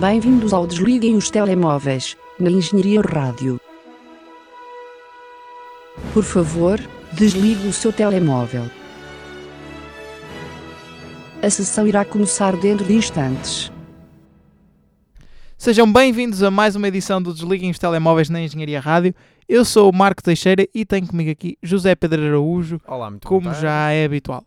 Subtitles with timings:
[0.00, 3.58] Bem-vindos ao Desliguem os Telemóveis, na Engenharia Rádio.
[6.12, 6.78] Por favor,
[7.14, 8.64] desligue o seu telemóvel.
[11.42, 13.72] A sessão irá começar dentro de instantes.
[15.56, 19.14] Sejam bem-vindos a mais uma edição do Desliguem os Telemóveis na Engenharia Rádio.
[19.48, 23.54] Eu sou o Marco Teixeira e tenho comigo aqui José Pedro Araújo, Olá, muito como
[23.54, 24.44] já é habitual.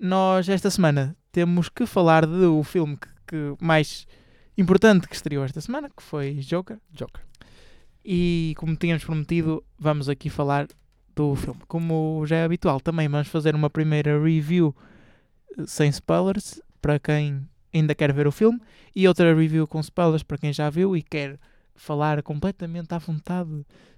[0.00, 4.08] Nós, esta semana, temos que falar do filme que, que mais
[4.56, 6.78] importante que estreou esta semana, que foi Joker.
[6.92, 7.22] Joker.
[8.04, 10.66] E, como tínhamos prometido, vamos aqui falar
[11.14, 11.60] do filme.
[11.68, 14.74] Como já é habitual, também vamos fazer uma primeira review
[15.58, 18.60] eh, sem spoilers, para quem ainda quer ver o filme,
[18.94, 21.38] e outra review com spoilers para quem já viu e quer
[21.74, 23.50] falar completamente à vontade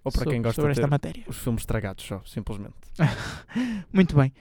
[0.05, 1.25] Ou para so- quem gosta sobre esta matéria.
[1.27, 2.75] os filmes estragados só, simplesmente.
[3.93, 4.33] Muito bem.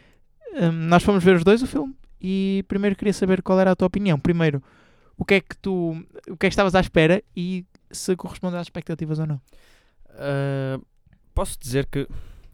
[0.56, 3.76] Hum, nós fomos ver os dois o filme e primeiro queria saber qual era a
[3.76, 4.20] tua opinião.
[4.20, 4.62] Primeiro,
[5.18, 5.92] o que é que tu
[6.28, 9.42] o que é que estavas à espera e se corresponde às expectativas ou não.
[10.10, 10.80] Ah,
[11.34, 12.08] posso dizer que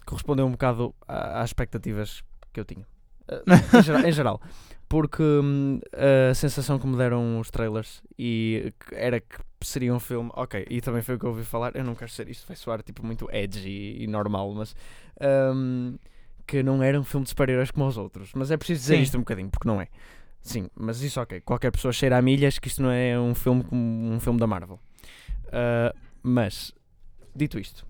[0.05, 2.85] correspondeu um bocado às expectativas que eu tinha.
[3.27, 3.41] Ah,
[3.77, 4.41] em, geral, em geral.
[4.87, 10.31] Porque hum, a sensação que me deram os trailers e era que seria um filme,
[10.33, 12.55] ok, e também foi o que eu ouvi falar, eu não quero ser isto, vai
[12.55, 14.75] soar tipo muito edgy e, e normal, mas
[15.53, 15.95] hum,
[16.47, 18.31] que não era um filme de super-heróis como os outros.
[18.33, 19.03] Mas é preciso dizer Sim.
[19.03, 19.89] isto um bocadinho, porque não é.
[20.41, 23.63] Sim, mas isso ok, qualquer pessoa cheira a milhas que isto não é um filme
[23.63, 24.79] como um filme da Marvel.
[25.51, 26.73] Ah, mas,
[27.35, 27.85] dito isto,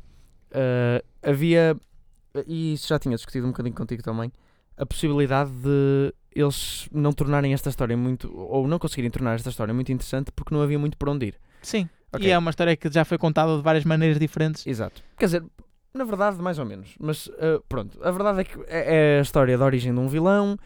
[0.52, 1.76] ah, havia,
[2.48, 4.32] e isso já tinha discutido um bocadinho contigo também,
[4.78, 9.74] a possibilidade de eles não tornarem esta história muito, ou não conseguirem tornar esta história
[9.74, 11.40] muito interessante porque não havia muito por onde ir.
[11.62, 11.90] Sim.
[12.12, 12.26] Ok.
[12.26, 14.66] E é uma história que já foi contada de várias maneiras diferentes.
[14.66, 15.04] Exato.
[15.18, 15.44] Quer dizer,
[15.94, 16.96] na verdade, mais ou menos.
[17.00, 20.08] Mas ah, pronto, a verdade é que é é a história da origem de um
[20.08, 20.58] vilão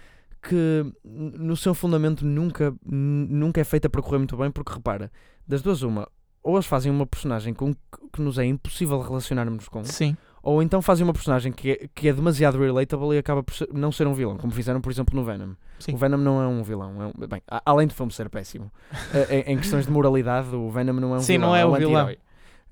[0.48, 5.12] que no seu fundamento nunca, nunca é feita para correr muito bem, porque repara,
[5.48, 6.08] das duas uma,
[6.44, 10.18] ou eles fazem uma personagem com que, nos é impossível relacionarmos com, Sim.
[10.42, 13.70] ou então fazem uma personagem que é, que é demasiado relatable e acaba por ser-
[13.74, 15.53] não ser um vilão, como fizeram, por exemplo, no Venom.
[15.80, 15.94] Sim.
[15.94, 17.02] O Venom não é um vilão.
[17.02, 18.70] É um- bem, além do filme ser péssimo,
[19.14, 21.50] eh, em, em questões de moralidade, o Venom não é um Sim, vilão.
[21.50, 22.09] não é um o vilão.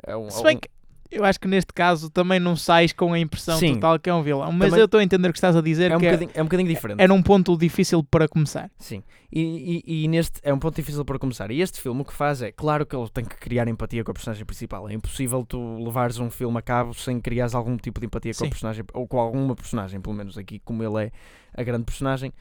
[0.04, 0.70] É um- Se bem um- que
[1.12, 3.74] eu acho que neste caso também não sais com a impressão Sim.
[3.76, 4.52] total que é um vilão.
[4.52, 6.12] Mas Também- eu estou a entender o que estás a dizer é um, que é-
[6.12, 7.02] bocadinho, é um bocadinho diferente.
[7.02, 8.72] era um ponto difícil para começar.
[8.78, 9.04] Sim.
[9.32, 11.52] E, e- e neste é um ponto difícil para começar.
[11.52, 14.12] E este filme o que faz é, claro que ele tem que criar empatia com
[14.12, 14.90] a personagem principal.
[14.90, 18.40] É impossível tu levares um filme a cabo sem criares algum tipo de empatia com
[18.40, 18.48] Sim.
[18.48, 21.12] a personagem, ou com alguma personagem, pelo menos aqui, como ele é
[21.54, 22.34] a grande personagem.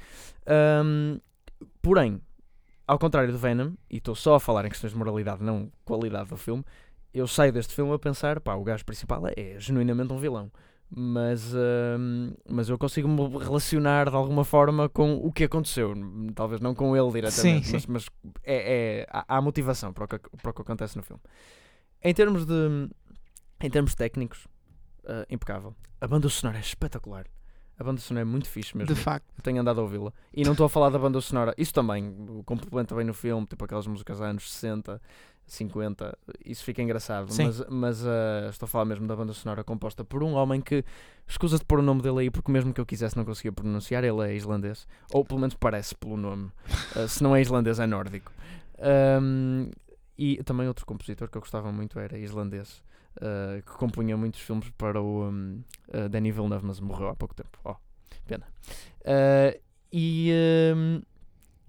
[0.46, 1.18] Ahm,
[1.82, 2.20] porém,
[2.86, 6.28] ao contrário do Venom, e estou só a falar em questões de moralidade, não qualidade
[6.30, 6.64] do filme,
[7.12, 10.50] eu saio deste filme a pensar, pá, o gajo principal é, genuinamente um vilão.
[10.92, 15.94] Mas, ahm, mas eu consigo me relacionar de alguma forma com o que aconteceu.
[16.34, 17.88] Talvez não com ele diretamente, Sim, mas, sim.
[17.88, 18.06] mas
[18.42, 21.22] é, é- há, há motivação para o, que, para o que acontece no filme.
[22.02, 22.88] Em termos de
[23.62, 24.48] em termos técnicos,
[25.06, 25.76] ah, impecável.
[26.00, 27.26] A banda sonora é espetacular.
[27.78, 28.92] A banda sonora é muito fixe mesmo.
[28.94, 29.26] De facto.
[29.36, 30.12] Eu tenho andado a ouvi-la.
[30.34, 31.54] E não estou a falar da banda sonora.
[31.56, 35.00] Isso também complementa bem no filme, tipo aquelas músicas dos anos 60,
[35.52, 36.16] 50.
[36.44, 37.32] Isso fica engraçado.
[37.32, 37.44] Sim.
[37.44, 40.84] Mas, mas ah, estou a falar mesmo da banda sonora composta por um homem que
[41.26, 44.04] escusa de pôr o nome dele aí, porque mesmo que eu quisesse não conseguia pronunciar.
[44.04, 44.86] Ele é islandês.
[45.12, 46.50] Ou pelo menos parece pelo nome.
[46.96, 48.32] Ah, se não é islandês, é nórdico.
[48.80, 49.70] Ahm,
[50.18, 52.82] e também outro compositor que eu gostava muito era islandês.
[53.20, 55.62] ah, que compunha muitos filmes para o um,
[55.92, 57.58] ah, Danny Villeneuve, mas morreu há pouco tempo.
[57.64, 57.76] Oh,
[58.26, 58.46] pena.
[59.92, 60.32] E
[60.74, 61.02] um,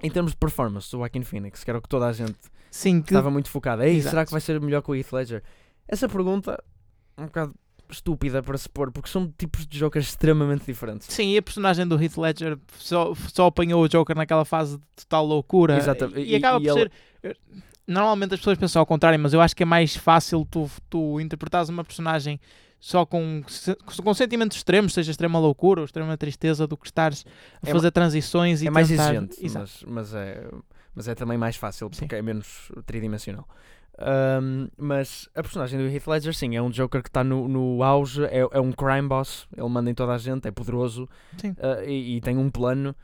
[0.02, 2.40] em termos de performance, o Joaquin Phoenix, que era o que toda a gente
[2.72, 3.86] Sim, que estava muito focada.
[3.88, 4.10] Ei, Exato.
[4.10, 5.44] será que vai ser melhor que o Heath Ledger?
[5.88, 6.58] Essa pergunta
[7.18, 7.54] é um bocado
[7.90, 11.08] estúpida para se pôr, porque são tipos de jokers extremamente diferentes.
[11.14, 14.84] Sim, e a personagem do Heath Ledger só, só apanhou o Joker naquela fase de
[15.04, 15.76] total loucura.
[15.78, 16.22] Exatamente.
[16.22, 17.38] E, E- acaba e por ele- ser.
[17.86, 21.20] Normalmente as pessoas pensam ao contrário, mas eu acho que é mais fácil tu, tu
[21.20, 22.40] interpretares uma personagem
[22.80, 23.44] só com,
[24.02, 27.26] com sentimentos extremos, seja extrema loucura ou extrema tristeza, do que estares
[27.62, 30.48] a É fazer transições e é mais tentar- exigente, mas, mas, é,
[30.96, 32.02] mas é também mais fácil Sim.
[32.02, 33.48] porque é menos tridimensional.
[33.98, 37.84] Ahm, mas a personagem do Heath Ledger, sim, é um Joker que está no, no
[37.84, 41.08] auge, é, é um crime boss, ele manda em toda a gente, é poderoso
[41.38, 41.56] Sim.
[41.60, 42.96] ah, e, e tem um plano.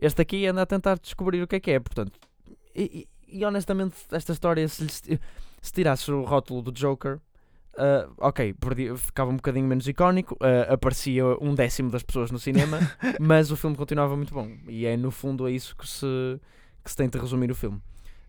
[0.00, 2.12] Este aqui anda a tentar descobrir o que é que é, portanto.
[2.74, 5.20] E, e- e honestamente, esta história, se, se,
[5.60, 7.18] se tirasse o rótulo do Joker,
[7.76, 12.38] ah, ok, perdi- ficava um bocadinho menos icónico, ah, aparecia um décimo das pessoas no
[12.38, 12.78] cinema,
[13.20, 14.48] mas o filme continuava muito bom.
[14.68, 16.06] E é no fundo a isso que se,
[16.86, 17.82] que se tenta resumir o filme.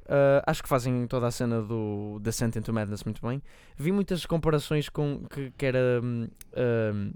[0.08, 3.42] Ah, acho que fazem toda a cena do Descent into Madness muito bem.
[3.78, 6.28] Vi muitas comparações com que, que era hum,
[6.94, 7.14] hum,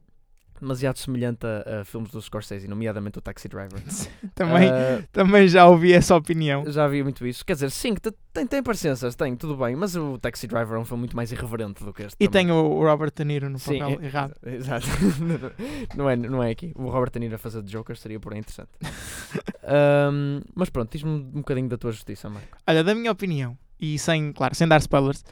[0.61, 3.81] demasiado semelhante a, a filmes do Scorsese, nomeadamente o Taxi Driver.
[4.35, 6.63] Também, Ah, também já ouvi essa opinião.
[6.71, 7.45] já havia muito isso.
[7.45, 10.79] Quer dizer, sim, te- tem, tem parecenças, tem, tudo bem, mas o Taxi Driver é
[10.79, 12.15] um filme muito mais irreverente do que este.
[12.19, 12.47] E também.
[12.47, 14.33] tem o Robert De Niro no Sim, papel é- errado.
[14.45, 14.87] Exato.
[15.97, 16.71] não, é, não é aqui.
[16.75, 18.69] O Robert De Niro a fazer de Joker seria porém interessante.
[19.63, 22.57] Ahm, mas pronto, diz-me um bocadinho da tua justiça, Marco.
[22.67, 25.23] Olha, da minha opinião, e sem, claro, sem dar spoilers,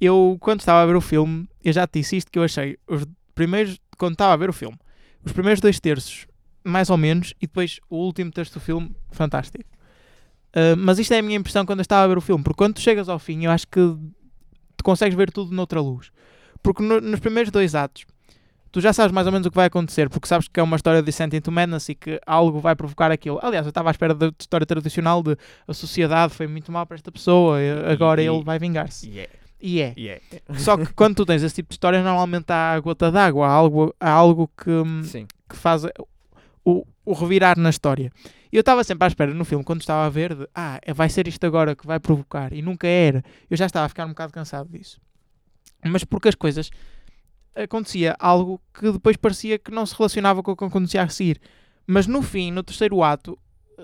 [0.00, 2.78] eu quando estava a ver o filme, eu já te disse isto que eu achei
[2.88, 4.76] os primeiros, quando estava a ver o filme,
[5.24, 6.26] os primeiros dois terços,
[6.64, 9.64] mais ou menos, e depois o último terço do filme, fantástico.
[10.52, 12.56] Ah, mas isto é a minha impressão quando eu estava a ver o filme, porque
[12.58, 13.80] quando tu chegas ao fim, eu acho que
[14.76, 16.10] tu consegues ver tudo noutra luz.
[16.62, 18.04] Porque no- nos primeiros dois atos,
[18.72, 20.76] tu já sabes mais ou menos o que vai acontecer, porque sabes que é uma
[20.76, 23.38] história de Descent into Madness e que algo vai provocar aquilo.
[23.42, 25.36] Aliás, eu estava à espera da história tradicional de
[25.66, 27.58] a sociedade foi muito mal para esta pessoa,
[27.90, 29.08] agora e- ele vai vingar-se.
[29.08, 29.94] Yeah, E é.
[29.96, 30.22] yeah.
[30.58, 33.50] Só que quando tu tens esse tipo de histórias, normalmente há a gota d'água, há
[33.50, 35.26] algo, há algo que, hum, Sim.
[35.48, 35.84] que faz
[36.64, 38.10] o, o revirar na história.
[38.52, 40.92] E eu estava sempre à espera no filme, quando estava a ver, de, ah, é-
[40.92, 43.22] vai ser isto agora que vai provocar, e nunca era.
[43.48, 45.00] Eu já estava a ficar um bocado cansado disso.
[45.84, 46.70] Mas porque as coisas
[47.54, 51.40] acontecia algo que depois parecia que não se relacionava com o que acontecia a seguir.
[51.86, 53.38] Mas no fim, no terceiro ato,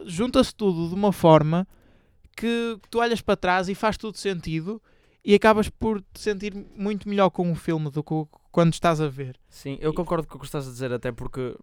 [0.05, 1.67] junta-se tudo de uma forma
[2.37, 4.81] que tu olhas para trás e faz tudo sentido
[5.26, 8.14] e acabas por te sentir muito melhor com o filme do que
[8.52, 9.37] quando estás a ver.
[9.50, 11.56] Sim, eu concordo com o que estás a dizer, até porque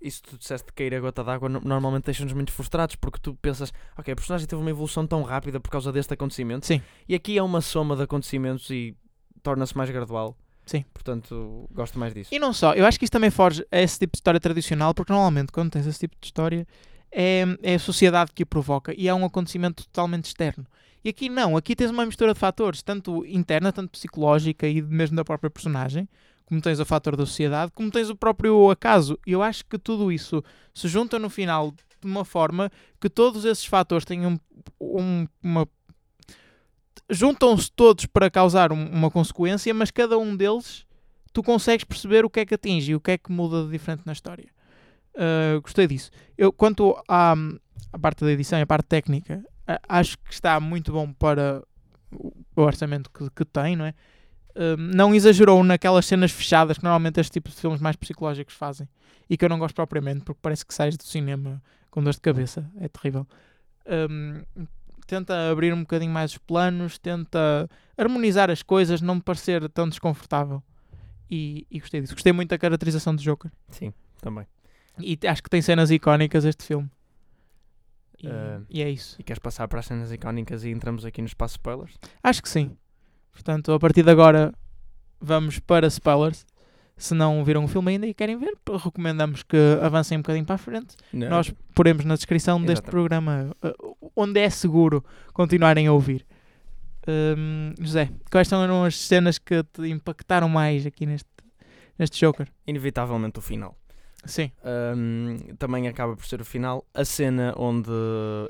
[0.00, 3.34] isso tu disseste de cair a gota d'água no- normalmente deixa-nos muito frustrados, porque tu
[3.34, 6.80] pensas, ok, a personagem teve uma evolução tão rápida por causa deste acontecimento, Sim.
[7.08, 8.96] e aqui é uma soma de acontecimentos e
[9.42, 10.36] torna-se mais gradual.
[10.64, 10.84] Sim.
[10.94, 12.32] Portanto, gosto mais disso.
[12.32, 14.94] E não só, eu acho que isso também foge a esse tipo de história tradicional,
[14.94, 16.64] porque normalmente quando tens esse tipo de história
[17.10, 20.64] é, é a sociedade que o provoca e é um acontecimento totalmente externo.
[21.04, 25.16] E aqui não, aqui tens uma mistura de fatores, tanto interna, tanto psicológica e mesmo
[25.16, 26.08] da própria personagem,
[26.44, 29.18] como tens o fator da sociedade, como tens o próprio acaso.
[29.26, 30.42] E eu acho que tudo isso
[30.74, 32.70] se junta no final de uma forma
[33.00, 34.38] que todos esses fatores tenham
[34.80, 35.66] um- uma.
[37.08, 40.86] juntam-se todos para causar um- uma consequência, mas cada um deles
[41.32, 43.70] tu consegues perceber o que é que atinge e o que é que muda de
[43.70, 44.48] diferente na história.
[45.14, 46.10] Uh, gostei disso.
[46.38, 47.34] Eu, quanto à,
[47.92, 49.42] à parte da edição e à parte técnica,
[49.88, 51.62] acho que está muito bom para
[52.12, 53.94] o orçamento que, que tem, não é?
[54.56, 58.88] Um, não exagerou naquelas cenas fechadas que normalmente este tipo de filmes mais psicológicos fazem
[59.28, 62.20] e que eu não gosto propriamente porque parece que sais do cinema com dor de
[62.20, 63.26] cabeça, é terrível.
[63.86, 64.42] Um,
[65.06, 69.88] tenta abrir um bocadinho mais os planos, tenta harmonizar as coisas, não me parecer tão
[69.88, 70.62] desconfortável.
[71.30, 72.14] E, e gostei disso.
[72.14, 73.50] Gostei muito da caracterização do Joker.
[73.68, 74.46] Sim, também.
[74.98, 76.90] E acho que tem cenas icónicas este filme.
[78.22, 79.16] E, Eh, e é isso.
[79.18, 81.94] E queres passar para as cenas icónicas e entramos aqui no espaço spoilers?
[82.22, 82.76] Acho que sim.
[83.32, 84.52] Portanto, a partir de agora
[85.20, 86.46] vamos para spoilers.
[86.96, 88.52] Se não viram o filme ainda e querem ver,
[88.84, 90.94] recomendamos que avancem um bocadinho para a frente.
[91.10, 91.30] Não.
[91.30, 92.90] Nós poremos na descrição deste Exatamente.
[92.90, 95.02] programa uh, onde é seguro
[95.32, 96.26] continuarem a ouvir.
[97.80, 101.28] José, quais são as cenas que te impactaram mais aqui neste,
[101.98, 102.46] neste Joker?
[102.66, 103.76] Inevitavelmente o final.
[104.24, 106.84] Sim, Ahm, também acaba por ser o final.
[106.92, 107.90] A cena onde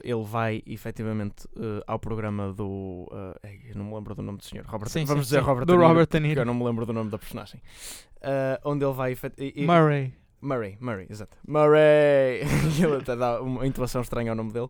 [0.03, 3.09] ele vai efetivamente eh, ao programa do.
[3.45, 4.65] ei, eu não me lembro do nome do senhor.
[4.67, 5.47] Robert, sim, vamos sim, dizer sim.
[5.47, 6.41] Robert do Niro, Robert De porque Niro.
[6.41, 7.61] Eu não me lembro do nome da personagem.
[8.21, 9.17] Ah, onde ele vai.
[9.39, 10.13] e- Murray.
[10.43, 11.37] Murray, Murray, exato.
[11.47, 12.41] Murray!
[12.83, 14.69] ele até dá uma intuação estranha ao nome dele.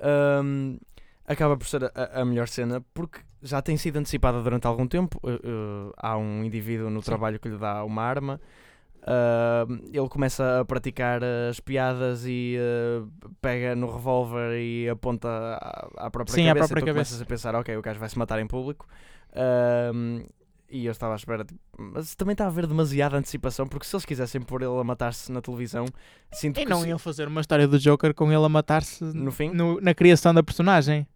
[0.00, 0.78] Ahm,
[1.26, 5.18] acaba por ser a, a melhor cena porque já tem sido antecipada durante algum tempo.
[5.22, 8.40] Uh, uh, há um indivíduo no trabalho que lhe dá uma arma.
[9.92, 13.08] Ele começa a praticar as piadas e uh,
[13.40, 16.66] pega no revólver e aponta à, à própria Sim, à cabeça.
[16.68, 17.10] própria e tu cabeça.
[17.10, 18.86] começas a pensar, ok, o gajo vai se matar em público.
[20.70, 23.96] E eu estava à espera, tipo, mas também está a haver demasiada antecipação, porque se
[23.96, 25.86] eles quisessem pôr ele a matar-se na televisão,
[26.30, 29.02] sinto E que não se- iam fazer uma história do Joker com ele a matar-se
[29.02, 29.50] No fim?
[29.50, 31.06] no- na criação da personagem.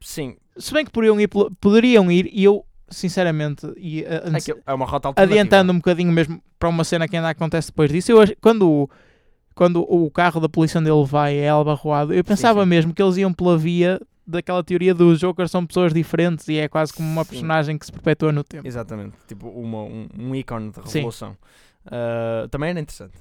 [0.00, 1.28] sim, Se bem que poderiam ir,
[1.60, 6.42] poderiam ir e eu, sinceramente, e, uh, é, é uma rota adiantando um bocadinho mesmo
[6.58, 8.90] para uma cena que ainda acontece depois disso, eu, quando, o-
[9.54, 12.68] quando o carro da polícia onde ele vai é albarroado, eu pensava sim.
[12.68, 16.68] mesmo que eles iam pela via daquela teoria do Joker são pessoas diferentes e é
[16.68, 17.30] quase como uma Sim.
[17.30, 18.66] personagem que se perpetua no tempo.
[18.68, 20.98] Exatamente, tipo uma, um, um ícone de Sim.
[20.98, 21.36] revolução.
[21.86, 23.16] Ah, também era interessante,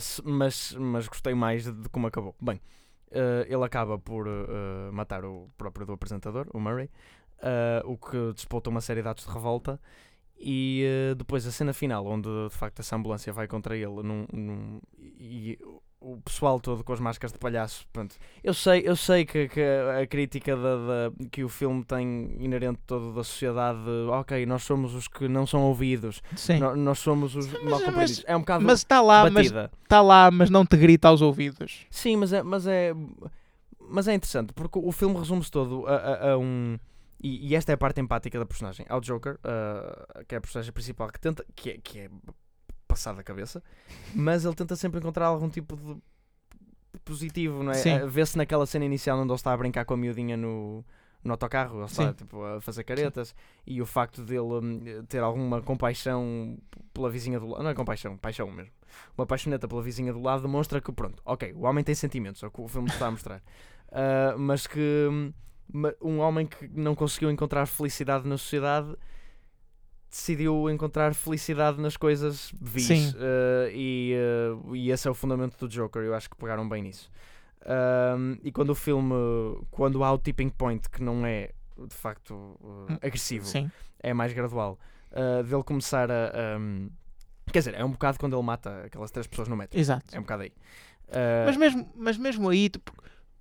[0.00, 2.34] se- mas, mas gostei mais de, de como acabou.
[2.40, 2.60] Bem,
[3.12, 6.88] ah, ele acaba por ah, matar o próprio do apresentador, o Murray,
[7.42, 9.80] ah, o que despolta uma série de atos de revolta.
[10.40, 14.26] E ah, depois a cena final, onde de facto essa ambulância vai contra ele num,
[14.32, 15.58] num- e
[16.00, 17.84] o pessoal todo com as máscaras de palhaço.
[17.92, 18.14] Pronto.
[18.44, 22.78] Eu sei, eu sei que, que a crítica da, da- que o filme tem inerente
[22.86, 26.60] todo da sociedade, de, ok, nós somos os que não são ouvidos, Sim.
[26.60, 28.22] no- nós somos os Mas- mal compreendidos.
[28.28, 29.70] É um bocado Mas está lá, mas batida.
[29.82, 31.84] está lá, mas não te grita aos ouvidos.
[31.90, 32.94] Sim, mas é, mas é,
[33.90, 36.78] mas é interessante porque o filme resume-se todo a, a- a um.
[37.20, 38.86] E, e esta é a parte empática da personagem.
[38.88, 41.44] Ao Joker, uh, que é a personagem principal, que tenta.
[41.54, 42.10] que é, que é
[42.86, 43.62] passado a cabeça,
[44.14, 45.96] mas ele tenta sempre encontrar algum tipo de
[47.04, 47.74] positivo, não é?
[47.74, 48.00] Sim.
[48.00, 50.84] Uh, Vê-se naquela cena inicial onde ele está a brincar com a miudinha no.
[51.24, 52.12] No autocarro, ele está Sim.
[52.12, 53.34] tipo, a fazer caretas
[53.66, 56.56] e o facto dele hum, ter alguma compaixão
[56.94, 58.70] pela vizinha do lado, não é compaixão, paixão mesmo,
[59.16, 62.46] uma paixoneta pela vizinha do lado demonstra que, pronto, ok, o homem tem sentimentos, é
[62.46, 63.42] o que o filme está a mostrar.
[63.90, 65.32] Ah, mas que hum,
[66.00, 68.96] um homem que não conseguiu encontrar felicidade na sociedade
[70.10, 73.14] decidiu encontrar felicidade nas coisas vis.
[73.14, 76.82] Ah, e, ah, e esse é o fundamento do Joker, eu acho que pegaram bem
[76.82, 77.10] nisso.
[77.64, 79.14] Ahm, e quando o filme,
[79.70, 83.70] quando há o tipping point que não é de facto uh, agressivo, Sim.
[84.00, 84.78] é mais gradual,
[85.12, 86.58] uh, dele começar a.
[86.58, 86.88] um,
[87.52, 89.78] quer dizer, é um bocado quando ele mata aquelas três pessoas no metro.
[89.78, 90.06] Exato.
[90.12, 90.52] É um bocado aí.
[91.08, 92.92] Uh, Mas mesmo, mas mesmo aí, tipo,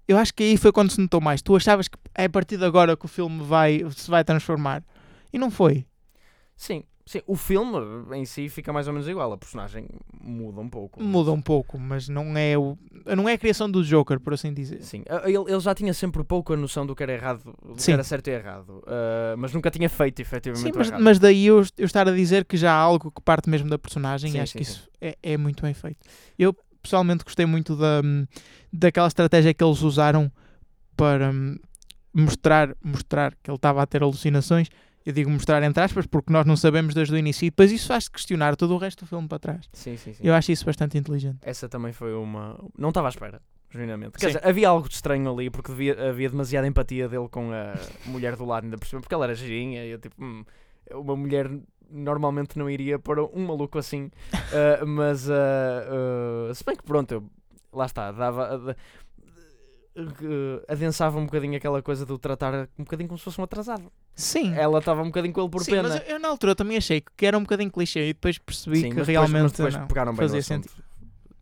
[0.07, 1.41] eu acho que aí foi quando se notou mais.
[1.41, 4.83] Tu achavas que é a partir de agora que o filme vai, se vai transformar.
[5.33, 5.85] E não foi.
[6.55, 7.77] sim, sim, o filme
[8.15, 9.31] em si fica mais ou menos igual.
[9.33, 9.87] A personagem
[10.21, 11.03] muda um pouco.
[11.03, 12.77] Muda um pouco, mas não é, o,
[13.15, 14.81] não é a criação do Joker, por assim dizer.
[14.81, 17.75] Sim, uh, ele, ele já tinha sempre pouco a noção do que era errado, do
[17.75, 17.93] que Sim.
[17.93, 21.65] era certo e errado, uh, mas nunca tinha feito efetivamente Sim, mas, mas daí eu,
[21.77, 24.41] eu estar a dizer que já há algo que parte mesmo da personagem Sim, e
[24.41, 25.99] acho que isso é, é muito bem feito.
[26.39, 26.55] Eu
[26.87, 28.01] pessoalmente gostei muito da,
[28.71, 30.31] daquela estratégia que eles usaram
[30.95, 31.57] para hum,
[32.13, 34.69] mostrar, mostrar que ele estava a ter alucinações.
[35.05, 37.87] Eu digo mostrar entre aspas porque nós não sabemos desde o início e depois isso
[37.87, 39.65] faz questionar todo o resto do filme para trás.
[39.71, 40.21] Sim, sim, sim.
[40.23, 41.37] Eu acho isso bastante inteligente.
[41.41, 42.59] Essa também foi uma.
[42.77, 44.17] Não estava à espera, genuinamente.
[44.17, 44.33] Quer Sim.
[44.37, 47.73] dizer, havia algo de estranho ali porque devia- havia demasiada empatia dele com a
[48.09, 50.15] mulher do lado, ainda por cima, porque ela era girinha e eu tipo.
[50.21, 50.43] hum,
[50.91, 51.49] uma mulher
[51.89, 54.09] normalmente não iria para um maluco assim,
[54.81, 55.29] ah, mas.
[55.29, 57.23] ah, se bem que pronto, eu-
[57.73, 58.75] lá está, dava.
[60.67, 63.91] adensava um bocadinho aquela coisa de o tratar um bocadinho como se fosse um atrasado.
[64.15, 64.53] Sim.
[64.55, 65.89] Ela estava um bocadinho com ele por Sim, pena.
[65.89, 68.81] mas eu, eu na altura também achei que era um bocadinho clichê e depois percebi
[68.81, 70.73] Sim, que mas depois- realmente mas depois não, pegaram bem fazia sentido.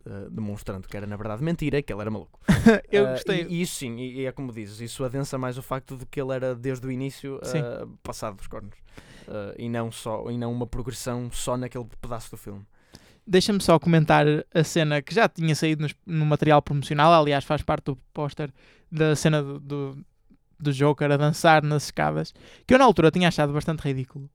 [0.06, 2.38] ah, demonstrando que era na verdade mentira, que ele era maluco.
[2.90, 3.42] eu gostei.
[3.44, 6.06] E, e isso sim, e, e é como dizes, isso adensa mais o facto de
[6.06, 8.74] que ele era desde o início ah, passado dos cornos.
[9.28, 12.62] Ah, e, não só, e não uma progressão só naquele pedaço do filme.
[13.26, 17.60] Deixa-me só comentar a cena que já tinha saído nos- no, material promocional, aliás, faz
[17.62, 18.52] parte do póster
[18.90, 19.98] da cena do, do,
[20.60, 22.32] do Joker a dançar nas escadas,
[22.64, 24.30] que eu na altura tinha achado bastante ridículo.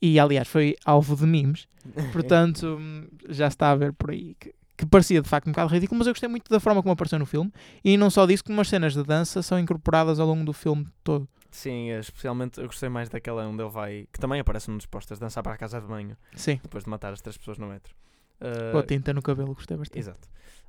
[0.00, 1.68] E aliás, foi alvo de memes,
[2.12, 2.80] portanto
[3.28, 6.06] já está a ver por aí que, que parecia de facto um bocado ridículo, mas
[6.06, 7.52] eu gostei muito da forma como apareceu no filme.
[7.84, 10.86] E não só disso, como as cenas de dança são incorporadas ao longo do filme
[11.04, 11.28] todo.
[11.50, 15.18] Sim, especialmente eu gostei mais daquela onde ele vai, que também aparece num dos posters,
[15.18, 17.94] dançar para a casa de banho, Sim, depois de matar as três pessoas no metro.
[18.40, 19.98] Ah, com a tinta no cabelo, gostei bastante.
[19.98, 20.28] Exato.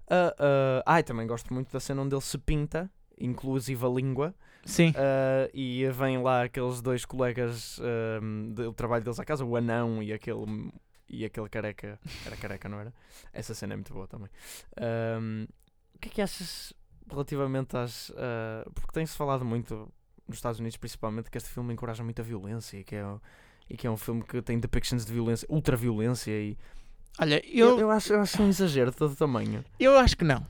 [0.10, 4.36] Ah, ah, ai, também gosto muito da cena onde ele se pinta, inclusive a língua,
[4.66, 8.20] Sim, ah, e vem lá aqueles dois colegas ah,
[8.54, 10.72] do trabalho deles à casa, o anão e aquele,
[11.08, 12.00] e aquele careca.
[12.26, 12.94] Era careca, não era?
[13.32, 14.30] Essa cena é muito boa também.
[15.96, 16.74] O que é que achas
[17.10, 18.12] relativamente às.
[18.18, 19.92] ah, porque tem-se falado muito,
[20.32, 23.06] nos Estados Unidos principalmente, que este filme encoraja muito a violência e que é,
[23.70, 26.58] e que é um filme que tem depictions de violência, ultra-violência e.
[27.20, 29.64] olha, Eu, eu, eu, acho, eu acho um exagero de todo tamanho.
[29.80, 30.46] Eu acho que não.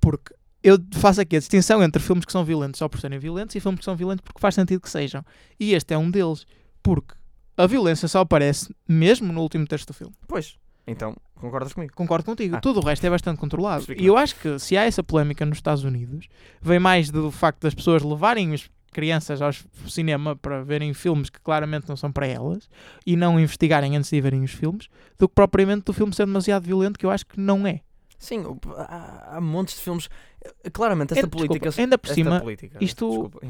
[0.00, 3.54] Porque eu faço aqui a distinção entre filmes que são violentos só por serem violentos
[3.54, 5.24] e filmes que são violentos porque faz sentido que sejam.
[5.58, 6.46] E este é um deles.
[6.82, 7.14] Porque
[7.56, 10.14] a violência só aparece mesmo no último texto do filme.
[10.26, 11.92] Pois, então, concordas comigo?
[11.94, 12.56] Concordo contigo.
[12.56, 12.60] Ah.
[12.60, 13.84] Tudo o resto é bastante controlado.
[13.96, 16.28] E eu acho que se há essa polémica nos Estados Unidos,
[16.60, 19.50] vem mais do facto das pessoas levarem as crianças ao
[19.88, 22.68] cinema para verem filmes que claramente não são para elas
[23.06, 26.64] e não investigarem antes de verem os filmes, do que propriamente do filme ser demasiado
[26.64, 27.80] violento, que eu acho que não é.
[28.18, 30.08] Sim, o- há, há montes de filmes.
[30.44, 31.80] eh, Claramente, esta É, desculpa, política.
[31.82, 33.40] ainda por cima, política, isto- Desculpa,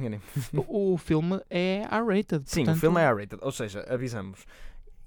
[0.69, 2.43] o o filme é R-rated.
[2.45, 4.45] Sim, o portanto- filme é R-rated, ou seja, avisamos.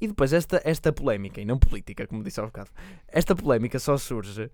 [0.02, 2.70] E depois esta, esta polémica, e não política, como disse há bocado,
[3.08, 4.52] esta polémica só surge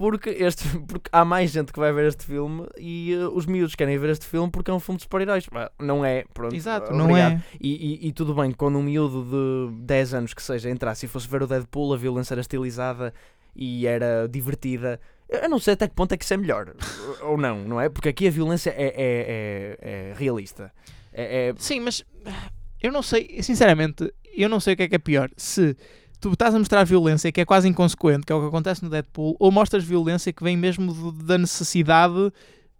[0.00, 3.74] porque, este, porque há mais gente que vai ver este filme e eh, os miúdos
[3.74, 5.44] querem ver este filme porque é um filme de super-heróis.
[5.78, 6.54] Não é, pronto.
[6.56, 7.32] Exato, não obrigado.
[7.34, 7.42] é.
[7.60, 9.22] E, e- e tudo bem, quando um miúdo
[9.70, 13.12] de 10 anos que seja entrasse e fosse ver o Deadpool, a violência era estilizada
[13.54, 14.98] e era divertida.
[15.28, 16.74] Eu não sei até que ponto é que isso é melhor.
[17.22, 17.90] ou não, não é?
[17.90, 20.72] Porque aqui a violência é, é- é- é realista.
[21.12, 22.50] É, é- Sim, mas ah,
[22.82, 25.28] eu não sei, sinceramente, eu não sei o que é que é pior.
[25.36, 25.76] Se
[26.20, 28.90] tu estás a mostrar violência que é quase inconsequente, que é o que acontece no
[28.90, 32.32] Deadpool, ou mostras violência que vem mesmo do- da necessidade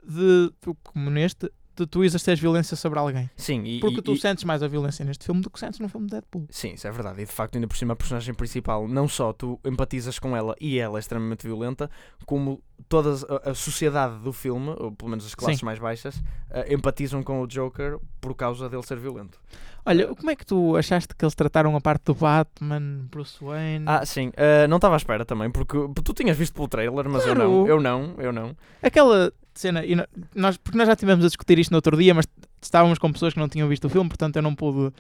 [0.07, 3.31] de, como neste, de tu exerceres violência sobre alguém.
[3.37, 5.89] Sim, e, Porque tu e- sentes mais a violência neste filme do que sentes no
[5.89, 6.47] filme de Deadpool.
[6.51, 7.23] Sim, isso é verdade.
[7.23, 10.55] E de facto, ainda por cima, a personagem principal, não só tu empatizas com ela
[10.61, 11.91] e ela é extremamente violenta,
[12.27, 13.11] como toda
[13.45, 15.65] a, a sociedade do filme, ou pelo menos as classes Sim.
[15.67, 19.39] mais baixas, eh, empatizam com o Joker por causa dele ser violento.
[19.85, 23.85] Olha, como é que tu achaste que eles trataram a parte do Batman, Bruce Wayne?
[23.89, 24.31] Ah, sim.
[24.37, 27.51] eh, não estava à espera também, porque tu tinhas visto pelo trailer, mas eu não.
[27.65, 27.67] Claro.
[27.69, 28.57] Eu não, eu não.
[28.83, 29.97] Aquela cena, e
[30.35, 32.27] nós, porque nós já estivemos a discutir isto no outro dia, mas
[32.63, 34.93] estávamos com pessoas que não tinham visto o filme, portanto eu não pude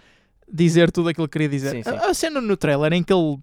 [0.50, 1.70] dizer tudo aquilo que queria dizer.
[1.70, 1.90] Sim, sim.
[1.90, 3.38] A, a cena no trailer em que ele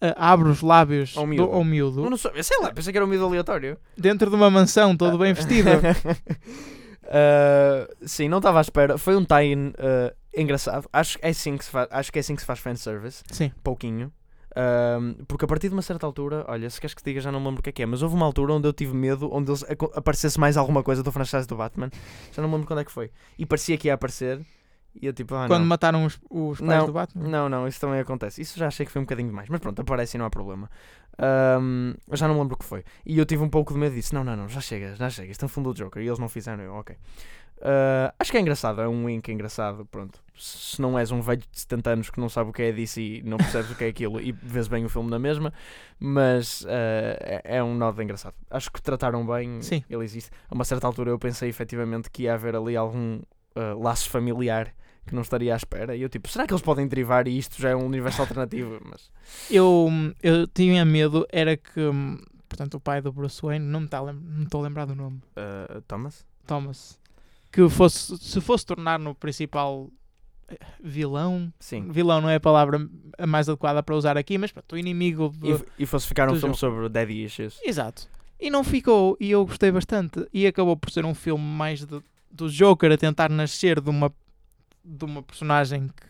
[0.00, 1.52] ah, abre os lábios Ao do- miúdo.
[1.52, 3.78] ao miúdo, Eu não sou, sei lá, pensei que era um miúdo aleatório.
[3.96, 5.70] dentro de uma mansão, todo bem vestido.
[7.04, 8.98] Uh, sim, não estava à espera.
[8.98, 10.88] Foi um tie-in uh, engraçado.
[10.92, 13.22] Acho, é assim que se faz, acho que é assim que se faz fanservice.
[13.30, 13.52] Sim.
[13.62, 14.12] Pouquinho.
[14.56, 17.30] Um, porque a partir de uma certa altura, olha, se queres que te diga, já
[17.30, 18.92] não me lembro o que é que é, mas houve uma altura onde eu tive
[18.94, 19.64] medo, onde eles,
[19.94, 21.90] aparecesse mais alguma coisa do franchise do Batman.
[22.32, 23.10] Já não me lembro quando é que foi.
[23.38, 24.40] E parecia que ia aparecer.
[25.00, 25.68] E eu tipo, ah, Quando não.
[25.68, 27.28] mataram os, os pais Não, do Batman.
[27.28, 28.40] Não, não, isso também acontece.
[28.42, 29.48] Isso já achei que foi um bocadinho demais.
[29.48, 30.68] Mas pronto, aparece e não há problema.
[31.18, 32.84] Ahm, já não me lembro o que foi.
[33.06, 34.12] E eu tive um pouco de medo disso.
[34.14, 35.30] Não, não, não, já chega, já chega.
[35.30, 36.02] Isto é um filme do Joker.
[36.02, 36.64] E eles não fizeram.
[36.64, 36.96] Eu, ok.
[37.60, 38.80] Ah, acho que é engraçado.
[38.80, 39.86] É um wink engraçado.
[39.86, 40.20] Pronto.
[40.36, 43.00] Se não és um velho de 70 anos que não sabe o que é DC
[43.00, 45.52] e não percebes o que é aquilo e vês bem o filme na mesma.
[45.98, 48.34] Mas ah, é, é um nó engraçado.
[48.50, 49.60] Acho que trataram bem.
[49.62, 49.82] Sim.
[49.88, 50.30] Ele existe.
[50.48, 53.20] A uma certa altura eu pensei efetivamente que ia haver ali algum
[53.54, 54.72] ah, laço familiar
[55.08, 55.96] que não estaria à espera.
[55.96, 58.78] E eu tipo, será que eles podem derivar e isto já é um universo alternativo?
[58.84, 59.10] Mas
[59.50, 59.88] Eu,
[60.22, 64.60] eu tinha medo, era que, hum, portanto, o pai do Bruce Wayne, não me estou
[64.60, 66.26] a lembrar do nome, uh, Thomas?
[66.46, 67.00] Thomas,
[67.52, 69.90] que fosse, se fosse tornar no principal
[70.48, 71.90] eh, vilão, Sim.
[71.90, 72.86] vilão não é a palavra
[73.26, 75.52] mais adequada para usar aqui, mas pronto, o inimigo de...
[75.52, 76.74] E, e fosse ficar um do filme jogo.
[76.74, 77.58] sobre Daddy Issues.
[77.64, 78.08] Exato.
[78.40, 80.26] E não ficou, e eu gostei bastante.
[80.32, 84.12] E acabou por ser um filme mais de- do Joker a tentar nascer de uma,
[84.84, 86.06] de uma personagem que,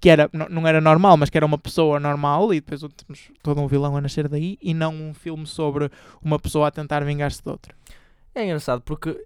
[0.00, 3.30] que era, não, não era normal, mas que era uma pessoa normal, e depois temos
[3.42, 5.90] todo um vilão a nascer daí, e não um filme sobre
[6.22, 7.74] uma pessoa a tentar vingar-se de outra.
[8.34, 9.18] É engraçado porque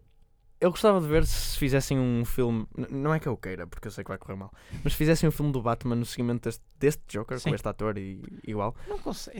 [0.60, 2.66] eu gostava de ver se fizessem um filme.
[2.90, 4.52] Não é que eu queira, porque eu sei que vai correr mal.
[4.84, 7.48] Mas se fizessem um filme do Batman no seguimento deste, deste Joker, Sim.
[7.50, 8.74] com este ator e igual.
[8.88, 9.30] Não conce-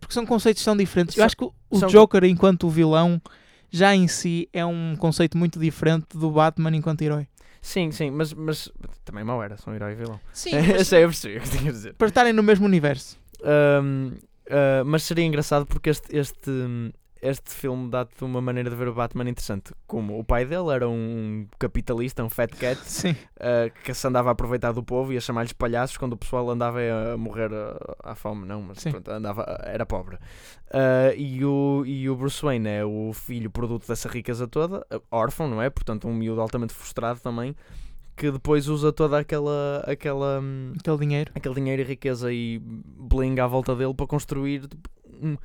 [0.00, 1.16] porque são conceitos tão diferentes.
[1.16, 3.20] Eu São- acho que o, são- Joker, enquanto vilão,
[3.70, 7.26] já em si é um conceito muito diferente do Batman enquanto herói.
[7.60, 8.68] Sim, sim, mas, mas
[9.04, 10.18] também mau era, são herói e vilão.
[10.32, 11.94] Sim, eu sei, eu percebi o que tinha a dizer.
[11.94, 13.16] para estarem no mesmo universo.
[13.40, 14.08] Um,
[14.48, 16.50] uh, mas seria engraçado porque este, este,
[17.22, 19.72] este filme dá-te uma maneira de ver o Batman interessante.
[19.86, 24.32] Como o pai dele era um capitalista, um fat cat, uh, que se andava a
[24.32, 28.16] aproveitar do povo e a chamar-lhes palhaços quando o pessoal andava a morrer uh, à
[28.16, 30.16] fome, não, mas pronto, andava, era pobre.
[30.16, 35.48] Uh, e, o, e o Bruce Wayne é o filho produto dessa riqueza toda, órfão,
[35.48, 35.70] não é?
[35.70, 37.54] Portanto, um miúdo altamente frustrado também,
[38.16, 39.84] que depois usa toda aquela.
[39.86, 41.32] aquela hum, Aquele dinheiro.
[41.34, 44.90] aquele dinheiro e riqueza e bling à volta dele para construir tipo,
[45.22, 45.36] um,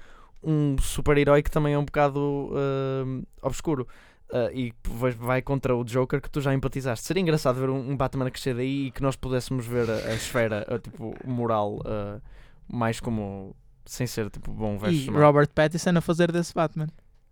[0.47, 2.19] um super-herói que também é um bocado
[2.51, 3.87] uh, obscuro.
[4.29, 4.73] Uh, e
[5.15, 7.05] vai- contra o Joker que tu já empatizaste.
[7.05, 9.95] Seria engraçado ver um, um Batman a crescer daí e que nós pudéssemos ver a,
[10.09, 12.21] a esfera a, tipo, moral uh,
[12.67, 13.55] mais como
[13.85, 15.09] sem ser tipo bom versus E.
[15.09, 16.87] Robert Pattinson a fazer desse Batman.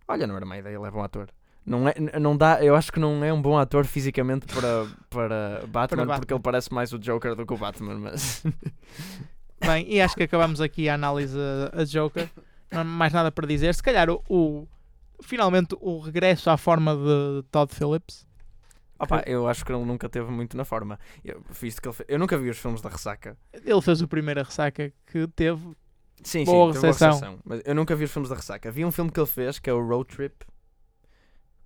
[0.08, 1.28] Olha, não era má ideia, ele é bom ator.
[1.66, 5.66] Não, é, não dá, eu acho que não é um bom ator fisicamente para, para,
[5.68, 6.18] Batman, Batman.
[6.20, 8.42] porque ele parece mais o Joker do que o Batman, mas
[9.60, 11.36] Bem, e acho que acabamos aqui a análise
[11.72, 12.30] a Joker.
[12.70, 13.74] Não há mais nada para dizer.
[13.74, 14.68] Se calhar o, o-
[15.22, 18.26] finalmente o regresso à forma de Todd Phillips.
[18.98, 20.98] Opa, eu acho que ele nunca teve muito na forma.
[21.24, 23.36] Eu, visto que ele fe- eu nunca vi os filmes da Ressaca.
[23.52, 25.76] Ele fez o primeiro ressaca que teve.
[26.24, 27.38] Sim, Boa sim, teve recepção.
[27.44, 28.70] Mas eu nunca vi os filmes da Ressaca.
[28.70, 30.34] Vi um filme que ele fez que é o Road Trip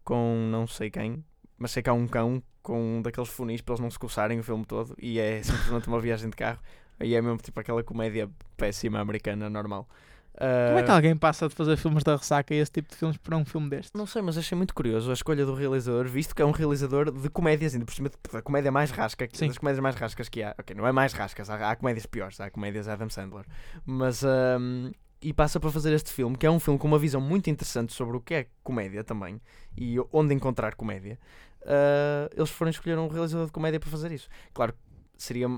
[0.04, 1.24] com não sei quem,
[1.58, 4.38] mas sei que há um cão com um daqueles funis para eles não se coçarem
[4.38, 6.58] o filme todo e é simplesmente uma viagem de carro.
[7.00, 9.88] E é mesmo tipo aquela comédia péssima americana normal.
[10.32, 12.96] Como é que Ah, alguém passa de fazer filmes da ressaca e esse tipo de
[12.96, 13.90] filmes para um filme deste?
[13.94, 17.10] Não sei, mas achei muito curioso a escolha do realizador, visto que é um realizador
[17.10, 19.48] de comédias, ainda por cima da comédia mais rasca, que- Sim.
[19.48, 20.54] das comédias mais rascas que há.
[20.58, 23.44] Ok, não é mais rascas, há, há comédias piores, há comédias Adam Sandler.
[23.84, 24.24] Mas.
[24.24, 24.90] ahm,
[25.22, 27.92] e passa para fazer este filme, que é um filme com uma visão muito interessante
[27.92, 29.38] sobre o que é comédia também
[29.76, 31.18] e onde encontrar comédia.
[31.66, 34.30] Ah, eles foram escolher um realizador de comédia para fazer isso.
[34.54, 34.74] Claro,
[35.20, 35.48] seria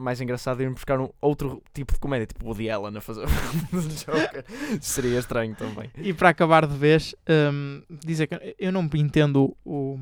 [0.00, 3.26] mais engraçado ir buscar um outro tipo de comédia, tipo Woody Allen a fazer
[3.72, 4.44] Joker.
[4.80, 5.90] Seria estranho também.
[5.96, 7.14] E para acabar de vez,
[7.52, 9.98] hum, dizer que eu não entendo o,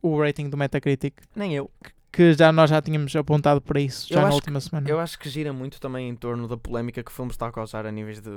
[0.00, 1.14] o rating do Metacritic.
[1.34, 1.70] Nem eu.
[2.12, 4.88] que já nós já tínhamos apontado para isso Eu já na acho última semana.
[4.88, 7.52] Eu acho que gira muito também em torno da polémica que o filme está a
[7.52, 8.30] causar a níveis de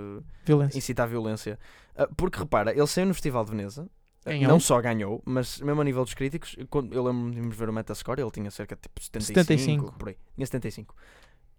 [0.46, 0.78] Violência.
[0.78, 1.60] incitar violência.
[1.96, 3.88] Ah, porque repara, ele saiu no Festival de Veneza.
[4.26, 4.50] Ganhou.
[4.50, 7.74] Não só ganhou, mas mesmo a nível dos críticos, quando eu lembro-me de ver o
[7.74, 9.94] Metascore, ele tinha cerca de tipo 75, 75.
[10.00, 10.18] por aí.
[10.36, 10.96] Tinha 75.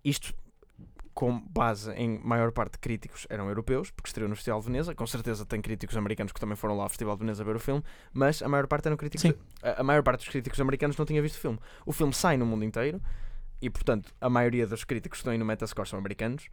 [0.05, 0.35] Isto
[1.14, 4.94] com base em maior parte de críticos eram europeus, porque estreou no Festival de Veneza.
[4.94, 7.61] Com certeza tem críticos americanos que também foram lá ao Festival de Veneza ver o
[7.61, 9.22] filme, mas a maior parte eram críticos.
[9.22, 9.35] Sim.
[9.62, 11.59] A maior parte dos críticos americanos não tinha visto o filme.
[11.87, 13.00] O filme sai no mundo inteiro
[13.62, 16.48] e, portanto, a maioria dos críticos que estão aí no Metascore são americanos.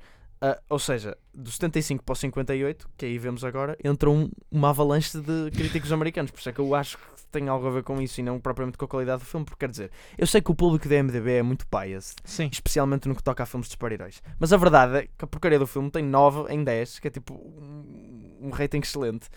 [0.46, 4.72] Ah, ou seja, do 75 para o 58, que aí vemos agora, entra um- uma
[4.72, 6.32] avalanche de críticos americanos.
[6.32, 8.42] Por isso é que eu acho que tem algo a ver com isso e não
[8.42, 9.46] propriamente com a qualidade do filme.
[9.46, 12.50] Porque quer dizer, eu sei que o público da MDB é muito biased, Sim.
[12.52, 14.22] especialmente no que toca a filmes de super-heróis.
[14.38, 17.12] Mas a verdade é que a porcaria do filme tem 9 em 10, que é
[17.12, 19.30] tipo um, um rating excelente.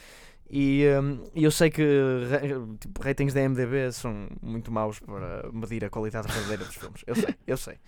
[0.50, 0.82] E
[1.36, 1.82] e eu sei que
[2.80, 7.02] tipo, ratings da MDB são muito maus para medir a qualidade verdadeira dos filmes.
[7.06, 7.78] Eu sei, eu sei.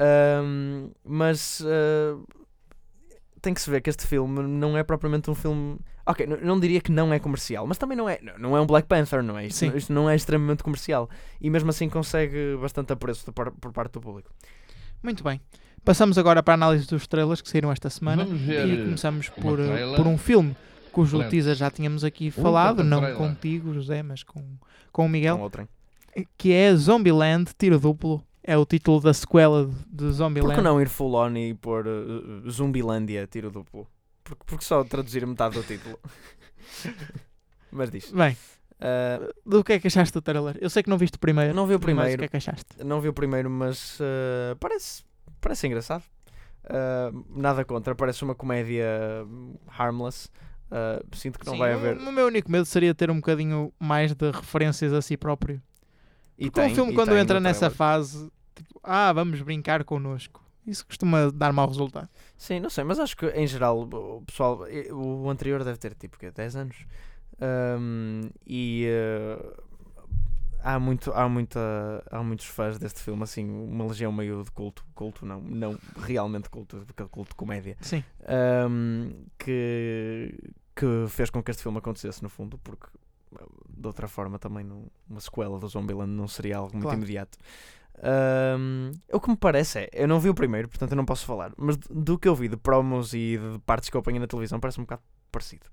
[0.00, 2.24] Hum, mas uh,
[3.40, 5.78] tem que se ver que este filme não é propriamente um filme.
[6.06, 8.88] Ok, não diria que não é comercial, mas também não é, não- é um Black
[8.88, 9.46] Panther, não é?
[9.46, 9.72] Isto, Sim.
[9.76, 11.08] isto não é extremamente comercial.
[11.40, 14.30] E mesmo assim consegue bastante apreço par- por parte do público.
[15.02, 15.40] Muito bem.
[15.84, 18.24] Passamos agora para a análise dos estrelas que saíram esta semana.
[18.24, 19.96] E começamos por, trailer.
[19.96, 20.56] por um filme
[20.90, 21.30] cujo Excelente.
[21.30, 23.18] teaser já tínhamos aqui Um falado, não trailer.
[23.18, 24.42] contigo, José, mas com,
[24.90, 25.68] com o Miguel, outrem.
[26.36, 28.24] que é Zombieland Tiro Duplo.
[28.50, 30.54] É o título da sequela de- de Por Zombieland.
[30.54, 33.86] que não ir full on e pôr uh, Zumbilândia tiro duplo?
[34.24, 35.98] Porque, porque só traduzir metade do título.
[37.70, 38.10] Mas diz.
[38.10, 38.36] Bem,
[38.80, 40.56] Uh, do que é que achaste do trailer?
[40.60, 41.52] Eu sei que não viste o primeiro.
[41.52, 42.14] Não vi o Mas primeiro.
[42.14, 42.64] o que é que achaste?
[42.84, 45.02] não vi o primeiro, mas uh, parece,
[45.40, 46.04] parece engraçado.
[46.64, 48.86] Uh, nada contra, parece uma comédia
[49.26, 50.28] hum, harmless.
[50.70, 51.96] Uh, sinto que não Sim, vai haver.
[51.96, 55.60] O meu único medo seria ter um bocadinho mais de referências a si próprio.
[56.38, 60.42] E Porque um tem, filme, e quando entra nessa fase, tipo, ah, vamos brincar connosco.
[60.66, 62.08] Isso costuma dar mau resultado.
[62.36, 64.66] Sim, não sei, mas acho que em geral o pessoal.
[64.66, 66.76] eh, O anterior deve ter tipo quê, 10 anos.
[67.40, 69.56] Um, e eh,
[70.62, 71.60] há, muito, há, muita,
[72.10, 74.84] há muitos fãs deste filme, assim, uma legião meio de culto.
[74.94, 77.76] Culto não, não realmente culto, aquele culto de comédia.
[77.80, 78.04] Sim.
[78.68, 80.38] um, que,
[80.76, 82.86] que fez com que este filme acontecesse no fundo, porque
[83.68, 86.98] de outra forma também não, uma sequela do Zombieland não seria algo muito Claro.
[86.98, 87.38] imediato.
[88.00, 91.26] Um, o que me parece é, eu não vi o primeiro, portanto eu não posso
[91.26, 94.26] falar, mas do, que eu vi de promos e de partes que eu apanhei na
[94.26, 95.66] televisão parece um bocado parecido.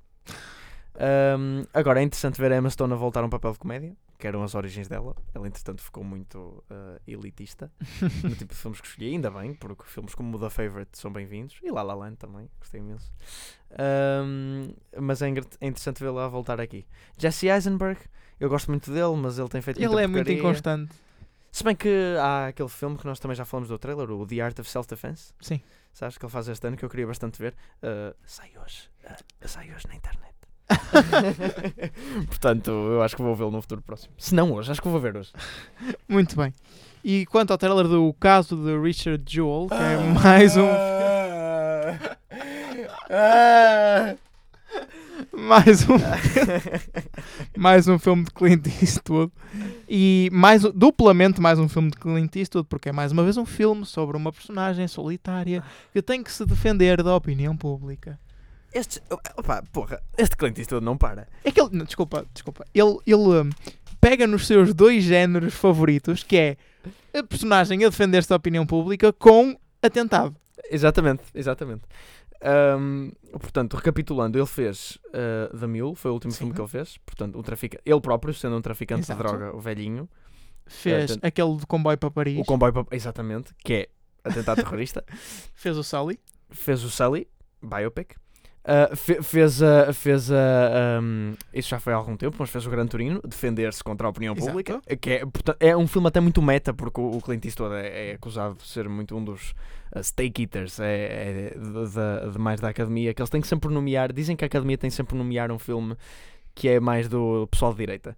[0.98, 3.96] Um, agora é interessante ver a Emma Stone a voltar a um papel de comédia,
[4.18, 5.14] que eram as origens dela.
[5.34, 7.72] Ela, entretanto, ficou muito uh, elitista
[8.24, 11.12] no tipo de filmes que escolhi, ainda bem, porque filmes como o The Favorite são
[11.12, 13.12] bem-vindos e La La Land também, gostei imenso.
[14.26, 16.86] Um, mas é, é interessante vê-la a voltar aqui.
[17.18, 18.00] Jesse Eisenberg,
[18.40, 20.40] eu gosto muito dele, mas ele tem feito Ele é muito porcaria.
[20.40, 20.96] inconstante.
[21.56, 24.42] Se bem que há aquele filme que nós também já falamos do trailer, o The
[24.42, 25.62] Art of Self-Defense, Sim.
[25.94, 27.56] sabes que ele faz este ano, que eu queria bastante ver.
[27.82, 30.36] Uh, sai hoje, uh, sai hoje na internet.
[32.28, 34.14] Portanto, eu acho que vou vê-lo no futuro próximo.
[34.18, 35.32] Se não hoje, acho que vou ver hoje.
[36.10, 36.54] Muito bem.
[37.02, 40.68] E quanto ao trailer do caso de Richard Jewell, que é mais um.
[45.36, 45.96] mais um.
[47.58, 49.32] mais um filme de Clint Eastwood.
[49.88, 53.46] E mais, duplamente mais um filme de Clint Eastwood, porque é mais uma vez um
[53.46, 58.20] filme sobre uma personagem solitária que tem que se defender da opinião pública.
[58.74, 59.02] Este,
[59.38, 61.28] opa, porra, este Clint Eastwood não para.
[61.44, 61.84] É que ele.
[61.86, 62.66] desculpa, desculpa.
[62.74, 63.50] Ele, ele hum,
[64.02, 66.58] pega nos seus dois géneros favoritos, que é
[67.18, 70.36] a personagem a defender-se da opinião pública com atentado.
[70.70, 71.84] Exatamente, exatamente.
[72.48, 76.38] Ahm, portanto, recapitulando, ele fez uh, The Mule, foi o último Sim.
[76.40, 76.98] filme que ele fez.
[77.00, 79.22] Portanto, um trafica ele próprio, sendo um traficante Exato.
[79.24, 80.08] de droga, o velhinho.
[80.68, 82.40] Fez Atent- aquele de comboio para Paris.
[82.40, 83.88] O comboio, pa- exatamente, que é
[84.24, 85.04] atentado terrorista.
[85.56, 86.20] Fez o Sully.
[86.50, 87.28] fez o Sully,
[87.62, 88.16] biopic.
[88.68, 89.94] Uh, fe- fez a.
[89.94, 93.84] Fez a um, isso já foi há algum tempo, mas fez o Gran Turino, defender-se
[93.84, 94.48] contra a opinião Exato.
[94.50, 94.82] pública.
[95.00, 98.14] Que é, é um filme até muito meta, porque o, o Clint Eastwood é, é
[98.16, 99.52] acusado de ser muito um dos
[99.96, 103.48] uh, steak eaters é, é de, de- de mais da academia, que eles têm que
[103.48, 104.12] sempre nomear.
[104.12, 105.96] Dizem que a academia tem sempre nomear um filme
[106.56, 108.16] que é mais do pessoal de direita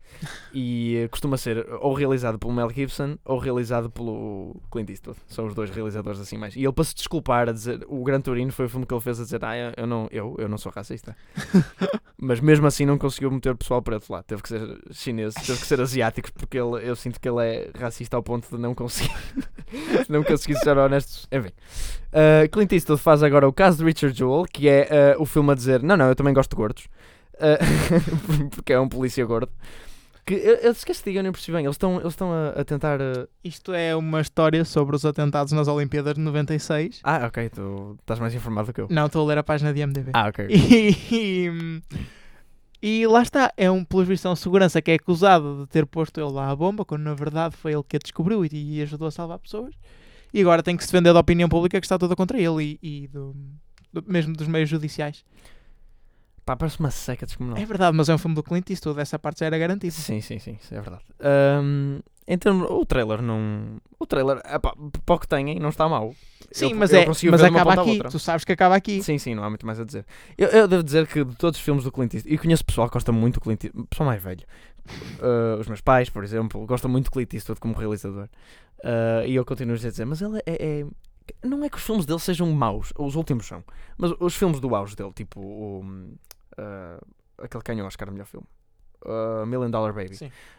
[0.54, 5.19] e eh, costuma ser ou realizado pelo Mel Gibson ou realizado pelo Clint Eastwood.
[5.28, 6.56] São os dois realizadores assim mais.
[6.56, 9.02] E ele para se desculpar a dizer, o Gran Turino foi o filme que ele
[9.02, 11.17] fez a dizer, ah, eu- não, eu, eu não sou racista.
[12.19, 14.21] Mas mesmo assim não conseguiu meter o pessoal preto lá.
[14.21, 17.71] Teve que ser chinês, teve que ser asiáticos, porque ele, eu sinto que ele é
[17.76, 19.12] racista ao ponto de não conseguir,
[20.08, 21.28] não conseguir ser honesto.
[21.32, 21.50] Enfim.
[22.10, 25.52] Uh, Clint Eastwood faz agora o caso de Richard Jewell, que é uh, o filme
[25.52, 26.88] a dizer, não, não, eu também gosto de gordos.
[27.39, 29.52] Uh, porque é um polícia gordo.
[30.26, 31.63] Que esqueci de dizer, eu nem percebi bem.
[31.65, 33.00] Eles estão eles estão a, a tentar.
[33.00, 37.00] uh, Isto é uma história sobre os atentados nas Olimpíadas de 96.
[37.04, 38.88] Ah, ok, tu estás mais informado do que eu.
[38.89, 40.12] Não, estou a ler a página de MDB.
[40.13, 40.47] Ah, ok.
[40.52, 41.82] E,
[42.82, 45.67] e, e lá está, é um, pelos vistos, é um segurança que é acusado de
[45.67, 48.50] ter posto ele lá a bomba, quando na verdade foi ele que a descobriu e,
[48.52, 49.73] e ajudou a salvar pessoas.
[50.34, 53.04] E agora tem que se defender da opinião pública que está toda contra ele e,
[53.04, 53.36] e do,
[53.93, 55.23] do- mesmo dos meios judiciais.
[56.48, 57.58] Pá, parece uma seca descomunal.
[57.62, 59.92] É verdade, mas é um filme do Clint Eastwood, essa parte já era garantida.
[59.92, 61.04] Sim, sim, sim, é verdade.
[61.20, 63.76] Ahm, então, o trailer não.
[64.00, 64.74] O trailer, epá,
[65.06, 66.16] para o que tem, não está mau.
[66.50, 68.02] Sim, Eu- mas, eu é, mas acaba aqui.
[68.10, 69.04] Tu sabes que acaba aqui.
[69.04, 70.06] Sim, sim, não há muito mais a dizer.
[70.38, 72.88] Eu, eu devo dizer que de todos os filmes do Clint Eastwood, e conheço pessoal
[72.88, 74.46] que gosta muito do Clint Eastwood, pessoal mais velho.
[75.20, 78.30] Uh, os meus pais, por exemplo, gostam muito do Clint Eastwood como realizador.
[78.80, 80.86] Uh, e eu continuo a dizer, mas ele é, é-
[81.46, 83.62] Não é que os filmes dele sejam maus, os últimos são,
[83.98, 85.84] mas os filmes do auge dele, tipo o.
[86.60, 87.06] uh,
[87.38, 88.46] aquele que ganhou o Oscar, o melhor filme.
[89.06, 90.15] Uh, Million Dollar Baby.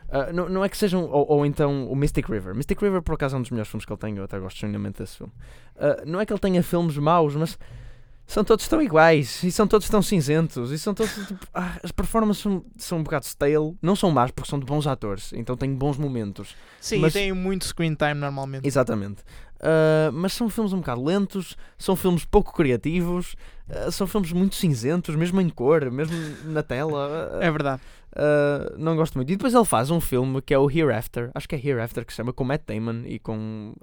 [0.09, 1.05] Uh, não, não é que sejam.
[1.11, 2.55] Ou, ou então o Mystic River.
[2.55, 4.17] Mystic River, por acaso, é um dos melhores filmes que ele tem.
[4.17, 5.33] Eu até gosto genuinamente desse filme.
[5.77, 7.59] Uh, não é que ele tenha filmes maus, mas
[8.27, 9.43] são todos tão iguais.
[9.43, 10.71] E são todos tão cinzentos.
[10.71, 11.13] E são todos.
[11.27, 13.77] Tipo, ah, as performances são, são um bocado stale.
[13.83, 15.33] Não são más porque são de bons atores.
[15.33, 16.55] Então têm bons momentos.
[16.81, 18.67] Sim, Mas- e tem muito screen time normalmente.
[18.67, 19.23] Exatamente.
[20.13, 21.57] Mas são filmes um bocado lentos.
[21.77, 23.35] São filmes pouco criativos.
[23.71, 27.31] Uh, são filmes muito cinzentos, mesmo em cor, mesmo na tela.
[27.35, 27.83] uh, É verdade.
[28.13, 29.31] Uh, não gosto muito.
[29.31, 32.13] E depois ele faz um filme que é o Hereafter, acho que é Hereafter que
[32.13, 33.75] se chama, com Matt Damon e com.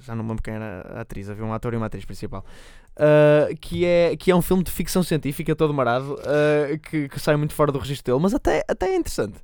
[0.00, 2.44] já não me lembro quem era a atriz, havia um ator e uma atriz principal.
[3.60, 6.18] Que, é, que é um filme de ficção científica todo marado
[6.90, 9.38] que, que sai muito fora do registro dele, mas até, até é interessante.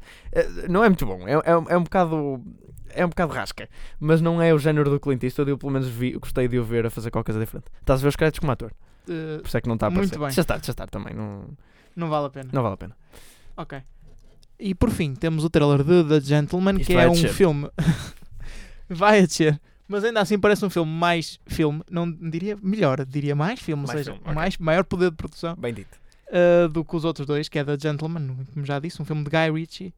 [0.68, 2.42] Não é muito bom, é, é, é um bocado.
[2.90, 5.50] É um bocado rasca, mas não é o género do Clint Eastwood.
[5.50, 7.66] Eu, pelo menos, vi, gostei de o ver a fazer qualquer coisa diferente.
[7.80, 8.72] Estás a ver os créditos como ator,
[9.08, 10.18] Uh, por isso é que não está a Muito aparecer.
[10.18, 10.26] bem.
[10.28, 11.44] Deixa estar, deixa estar também, não,
[11.96, 12.50] não vale a pena.
[12.52, 12.96] não vale a pena.
[13.56, 13.82] Ok.
[14.60, 17.32] E por fim, temos o trailer de The Gentleman, Isto que é um descer.
[17.32, 17.70] filme.
[18.88, 19.60] vai a descer.
[19.86, 23.90] Mas ainda assim parece um filme mais filme, não diria melhor, diria mais filme, Mais
[23.90, 24.34] ou seja, filme, ok.
[24.34, 28.36] mais, maior poder de produção uh, do que os outros dois, que é The Gentleman,
[28.52, 29.94] como já disse, um filme de Guy Ritchie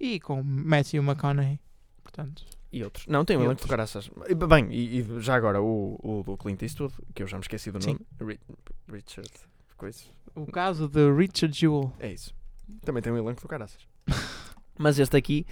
[0.00, 1.60] e com Matthew McConaughey.
[2.02, 2.42] Portanto,
[2.76, 3.06] E outros.
[3.06, 4.10] Não, tem um elenco de caraças.
[4.48, 7.70] Bem, e, e já agora o, o do Clint Eastwood, que eu já me esqueci
[7.70, 7.96] do Sim.
[8.20, 8.32] nome.
[8.32, 8.40] Ri-
[8.90, 9.30] Richard.
[9.76, 10.00] Coisa.
[10.34, 11.92] o caso de Richard Jewell.
[12.00, 12.34] É isso.
[12.84, 13.86] Também tem um elenco de caraças.
[14.78, 15.46] Mas este aqui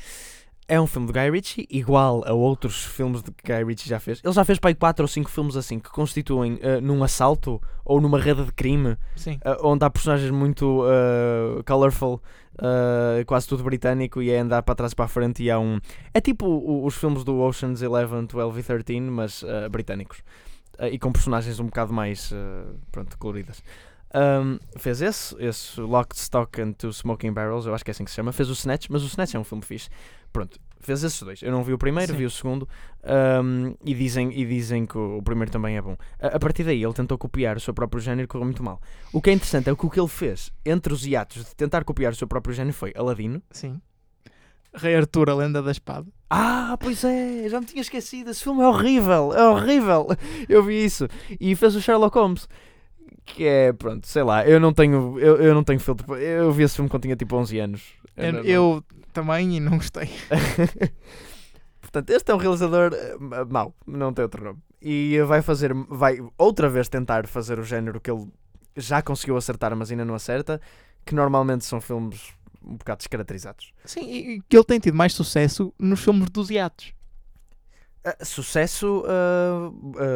[0.66, 4.00] é um filme de Guy Ritchie, igual a outros filmes de que Guy Ritchie já
[4.00, 4.20] fez.
[4.24, 7.60] Ele já fez para aí 4 ou 5 filmes assim que constituem eh, num assalto
[7.84, 9.38] ou numa rede de crime, Sim.
[9.44, 12.22] eh, onde há personagens muito eh, colorful,
[12.58, 15.42] eh, quase tudo britânico, e é andar para trás e para a frente.
[15.42, 15.80] E há um.
[16.12, 20.22] É tipo os filmes do Oceans 11, 12 e 13, mas eh, britânicos.
[20.78, 22.32] Eh, e com personagens um bocado mais
[22.90, 23.62] pronto, coloridas.
[24.14, 28.04] Um, fez esse, esse Locked, Stock and Two Smoking Barrels, eu acho que é assim
[28.04, 28.30] que se chama.
[28.30, 29.88] Fez o Snatch, mas o Snatch é um filme fixe.
[30.30, 31.42] Pronto, fez esses dois.
[31.42, 32.18] Eu não vi o primeiro, Sim.
[32.18, 32.68] vi o segundo.
[33.44, 35.96] um, e, dizem, e dizem que o, o primeiro também é bom.
[36.20, 38.80] A, a partir daí, ele tentou copiar o seu próprio género e correu muito mal.
[39.12, 41.84] O que é interessante é que o que ele fez entre os hiatos de tentar
[41.84, 43.42] copiar o seu próprio género foi Aladino.
[43.50, 43.80] Sim.
[44.74, 46.06] Rei Arthur, a lenda da espada.
[46.30, 48.30] Ah, pois é, já me tinha esquecido.
[48.30, 50.06] Esse filme é horrível, é horrível.
[50.48, 51.06] Eu vi isso.
[51.38, 52.48] E fez o Sherlock Holmes.
[53.24, 56.16] Que é, pronto, sei lá, eu não tenho, eu, eu não tenho filtro.
[56.16, 57.82] Eu vi esse filme quando tinha tipo 11 anos.
[58.16, 60.08] Eu, não- eu também e não gostei.
[61.80, 64.58] Portanto, este é um realizador eh, ma- mau, não tem outro nome.
[64.80, 68.26] E vai fazer, vai outra vez tentar fazer o género que ele
[68.76, 70.60] já conseguiu acertar, mas ainda não acerta.
[71.04, 72.32] Que normalmente são filmes
[72.64, 73.72] um bocado descaracterizados.
[73.84, 76.92] Sim, e que ele tem tido mais sucesso nos filmes dos hiatos.
[78.04, 79.70] Ah, sucesso ah,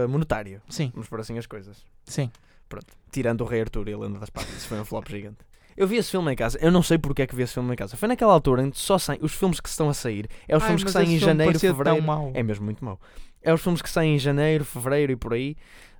[0.05, 1.85] ah, monetário, Sim, vamos por assim as coisas.
[2.05, 2.31] sim.
[2.69, 5.39] Pronto, tirando o Rei Arthur e a Lenda das Patas, isso foi um flop gigante.
[5.77, 7.73] Eu vi esse filme em casa, eu não sei porque é que vi esse filme
[7.73, 7.97] em casa.
[7.97, 10.63] Foi naquela altura em que só saem os filmes que estão a sair, é os
[10.63, 12.03] Ai, filmes que saem em janeiro, fevereiro.
[12.03, 12.31] Mau.
[12.35, 13.01] É mesmo muito mau.
[13.43, 15.57] É os filmes que saem em janeiro, fevereiro e por aí.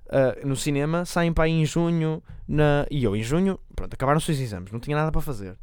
[0.09, 2.21] ah, no cinema, saem para aí em junho.
[2.47, 2.85] Na...
[2.89, 5.57] E eu, em junho, pronto, acabaram-se os exames, não tinha nada para fazer.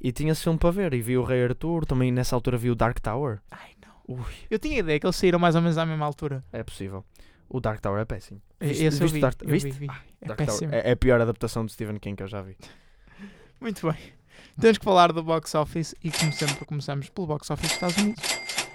[0.00, 0.92] E tinha esse filme para ver.
[0.92, 3.40] E vi o Rei Arthur, também nessa altura vi o Dark Tower.
[3.50, 4.16] Ai, não.
[4.16, 6.44] Ui, Eu tinha ideia que eles saíram mais ou menos à mesma altura.
[6.52, 7.04] é possível.
[7.48, 8.42] O Dark Tower é péssimo.
[8.60, 9.20] Viste- Esse eu viste vi.
[9.20, 9.70] Dark- eu viste?
[9.70, 9.86] vi, vi.
[9.88, 12.42] Ah, É Dark Tower é, é a pior adaptação de Stephen King que eu já
[12.42, 12.56] vi.
[13.60, 13.98] Muito bem.
[14.60, 17.96] Temos que falar do box office e, como sempre, começamos pelo box office dos Estados
[17.96, 18.22] Unidos.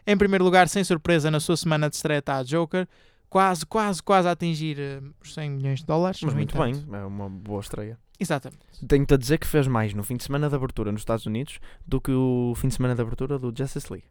[0.05, 2.87] Em primeiro lugar, sem surpresa, na sua semana de estreia está a Joker,
[3.29, 6.21] quase, quase, quase a atingir eh, os 100 milhões de dólares.
[6.21, 6.85] Mas muito entanto.
[6.85, 7.99] bem, é uma boa estreia.
[8.19, 8.59] Exatamente.
[8.87, 11.59] Tenho-te a dizer que fez mais no fim de semana de abertura nos Estados Unidos
[11.85, 14.07] do que o fim de semana de abertura do Justice League.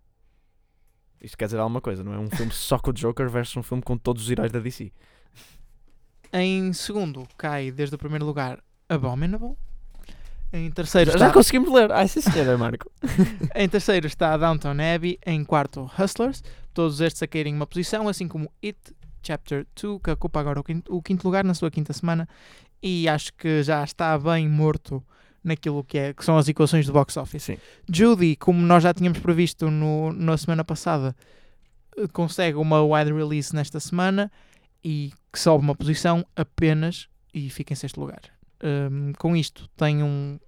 [1.20, 2.18] Isto quer dizer alguma coisa, não é?
[2.18, 4.90] Um filme só com o Joker versus um filme com todos os heróis da DC.
[6.32, 9.56] Em segundo, cai desde o primeiro lugar Abominable.
[10.52, 11.92] Em terceiro, Já, está, já conseguimos ler.
[11.92, 12.90] Ai, sim, senhora, Marco.
[13.54, 15.18] em terceiro está Downton Abbey.
[15.24, 16.42] Em quarto, Hustlers.
[16.74, 18.78] Todos estes a caírem uma posição, assim como It
[19.22, 22.28] Chapter 2, que ocupa agora o quinto, o quinto lugar na sua quinta semana.
[22.82, 25.02] E acho que já está bem morto
[25.42, 27.44] naquilo que, é, que são as equações do box office.
[27.44, 27.58] Sim.
[27.88, 31.14] Judy, como nós já tínhamos previsto no, na semana passada,
[31.96, 34.30] eh, consegue uma wide release nesta semana
[34.84, 38.20] e que sobe uma posição apenas e fica em sexto lugar.
[38.62, 40.38] Um, com isto tem um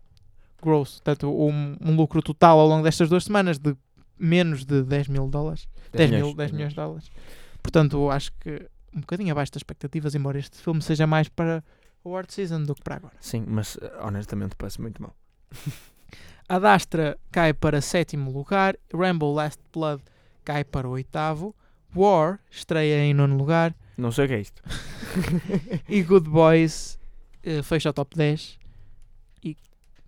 [0.63, 3.75] gross, portanto um, um lucro total ao longo destas duas semanas de
[4.19, 5.69] menos de 10 mil dólares.
[5.93, 7.11] 10, mil, 10 milhões de dólares.
[7.63, 11.65] Portanto, acho que um bocadinho abaixo das expectativas, embora este filme seja mais para
[12.05, 13.15] o Award Season do que para agora.
[13.21, 15.15] Sim, mas eh, honestamente parece muito mal.
[16.49, 20.03] A Dastra cai para sétimo lugar, Rambo Last Blood
[20.45, 21.55] cai para o oitavo,
[21.95, 24.63] War estreia em nono lugar Não sei o que é isto.
[25.89, 26.99] e Good Boys
[27.63, 28.59] fecha o top 10
[29.45, 29.57] e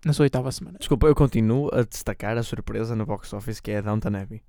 [0.05, 0.77] na sua oitava semana.
[0.79, 4.41] Desculpa, eu continuo a destacar a surpresa no box office que é a Downton Abbey.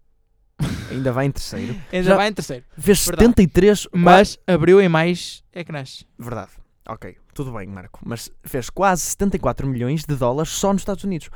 [0.90, 1.74] Ainda vai em terceiro.
[1.92, 3.28] Ainda Já- vai em terceiro, Fez Verdade.
[3.28, 3.88] 73.
[3.92, 6.06] mas abriu em mais ecrãs.
[6.18, 6.52] Verdade.
[6.88, 7.98] Ok, tudo bem, Marco.
[8.04, 11.28] Mas fez quase 74 milhões de dólares só nos Estados Unidos.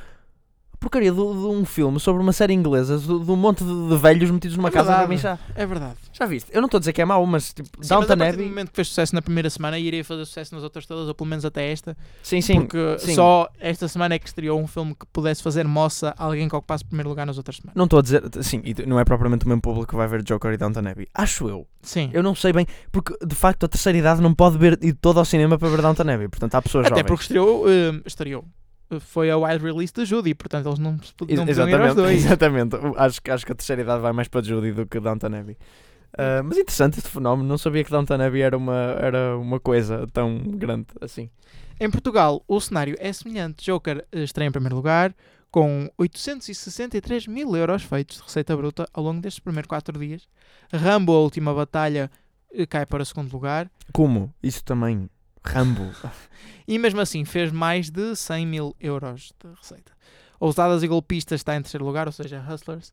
[0.81, 3.97] Porcaria de, de um filme sobre uma série inglesa de, de um monte de, de
[3.99, 5.11] velhos metidos numa É casa para verdade.
[5.15, 5.39] mim já.
[5.55, 5.95] É verdade.
[6.13, 6.51] Já viste?
[6.55, 8.49] Eu não estou a dizer que é mau, mas tipo, Sim, mas Downton a Abbey.
[8.49, 11.29] momento que fez sucesso na primeira semana, iria fazer sucesso nas outras todas, ou pelo
[11.29, 12.55] menos até esta, Sim, sim.
[12.63, 13.15] porque sim.
[13.15, 16.57] só esta semana é que estreou um filme que pudesse fazer moça a alguém que
[16.57, 17.75] ocupasse o primeiro lugar nas outras semanas.
[17.77, 18.23] Não estou a dizer.
[18.43, 21.07] Sim, e não é propriamente o mesmo público que vai ver Joker e Downton Abbey.
[21.15, 21.67] Acho eu.
[21.83, 22.09] Sim.
[22.13, 22.67] Eu não sei bem.
[22.91, 25.83] Porque de facto a terceira idade não pode ver, ir todo ao cinema para ver
[25.83, 26.29] Downton Abbey.
[26.29, 27.07] Portanto há pessoas Até jovens.
[27.09, 28.45] porque estreou, eh, estreou.
[28.99, 31.45] Foi a wide release de Judy, portanto eles não, não podiam
[31.93, 32.25] ir dois.
[32.25, 32.77] exatamente.
[32.97, 35.57] Acho, que- acho que a terceira idade vai mais para Judy do que Downton Abbey.
[36.19, 37.49] Ah, mas interessante este fenómeno.
[37.49, 41.31] Não sabia que Downton Abbey era uma, era uma coisa tão grande assim.
[41.79, 43.65] Em Portugal, o cenário é semelhante.
[43.65, 45.15] Joker eh, estreia em primeiro lugar,
[45.51, 50.29] com 863 mil euros feitos de receita bruta ao longo destes primeiros 4 dias.
[50.73, 52.11] Rambo, a última batalha,
[52.53, 53.71] eh, cai para o segundo lugar.
[53.93, 54.33] Como?
[54.43, 55.09] Isso também.
[55.45, 55.91] Rambo.
[56.69, 59.93] E mesmo assim fez mais de 100 mil euros de receita.
[60.39, 62.93] Ousadas e Golpistas está em terceiro lugar, ou seja, Hustlers.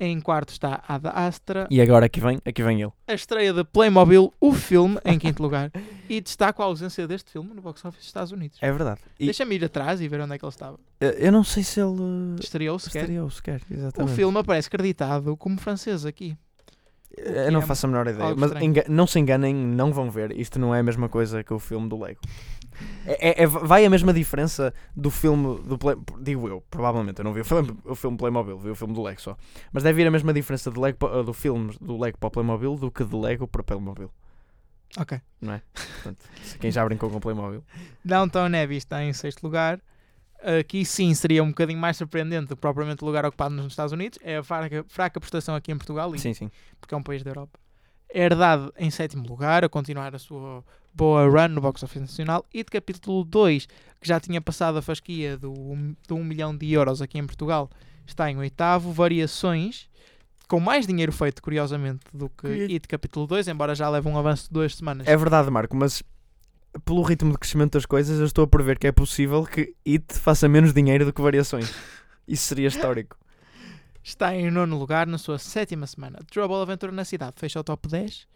[0.00, 1.66] Em quarto está a da Astra.
[1.68, 2.92] e agora aqui vem, aqui vem ele.
[3.08, 5.72] A estreia de Playmobil, o filme, em quinto lugar.
[6.08, 8.58] E destaco a ausência deste filme no box office dos Estados Unidos.
[8.60, 9.00] É verdade.
[9.18, 10.78] E Deixa-me ir atrás e ver onde é que ele estava.
[11.00, 12.36] eu não sei se ele.
[12.40, 13.00] Estreou sequer.
[13.02, 13.60] Estreou sequer.
[13.68, 14.14] O Exatamente.
[14.14, 16.36] filme aparece creditado como francês aqui.
[17.24, 18.34] Eu não é faço a menor ideia.
[18.36, 18.50] Mas
[18.88, 20.32] não se enganem, não vão ver.
[20.38, 22.20] Isto não é a mesma coisa que o filme do Lego.
[23.06, 27.18] É, é- é- vai a mesma diferença do filme do Play, digo eu, provavelmente.
[27.18, 29.36] Eu não vi o filme, o filme Playmobil, vi o filme do Lego só.
[29.72, 32.76] Mas deve ir a mesma diferença de Lego, do filme do Lego para o Playmobil
[32.76, 34.10] do que de Lego para o Playmobil.
[34.96, 35.20] Ok.
[35.40, 35.62] Não é?
[35.74, 36.24] Portanto,
[36.60, 37.64] quem já brincou com o Playmobil.
[38.04, 39.80] Downtown Abbey está em sexto lugar.
[40.42, 43.92] Aqui sim seria um bocadinho mais surpreendente do que propriamente o lugar ocupado nos Estados
[43.92, 44.18] Unidos.
[44.22, 46.50] É a fraca, fraca prestação aqui em Portugal, e- Sim, sim.
[46.80, 47.58] porque é um país da Europa.
[48.12, 52.46] Herdade em sétimo lugar, a continuar a sua boa run no box office nacional.
[52.54, 53.66] E de capítulo 2,
[54.00, 55.52] que já tinha passado a fasquia do,
[56.06, 57.68] do 1 milhão de euros aqui em Portugal,
[58.06, 58.92] está em oitavo.
[58.92, 59.88] Variações,
[60.48, 64.16] com mais dinheiro feito, curiosamente, do que Que- It capítulo 2, embora já leve um
[64.16, 65.06] avanço de duas semanas.
[65.06, 66.02] É verdade, Marco, mas
[66.84, 70.14] pelo ritmo de crescimento das coisas, eu estou a prever que é possível que It
[70.14, 71.74] faça menos dinheiro do que variações.
[72.26, 73.16] Isso seria histórico.
[74.02, 76.18] Está em nono lugar na sua sétima semana.
[76.30, 78.26] Trouble Aventura na Cidade fecha o top 10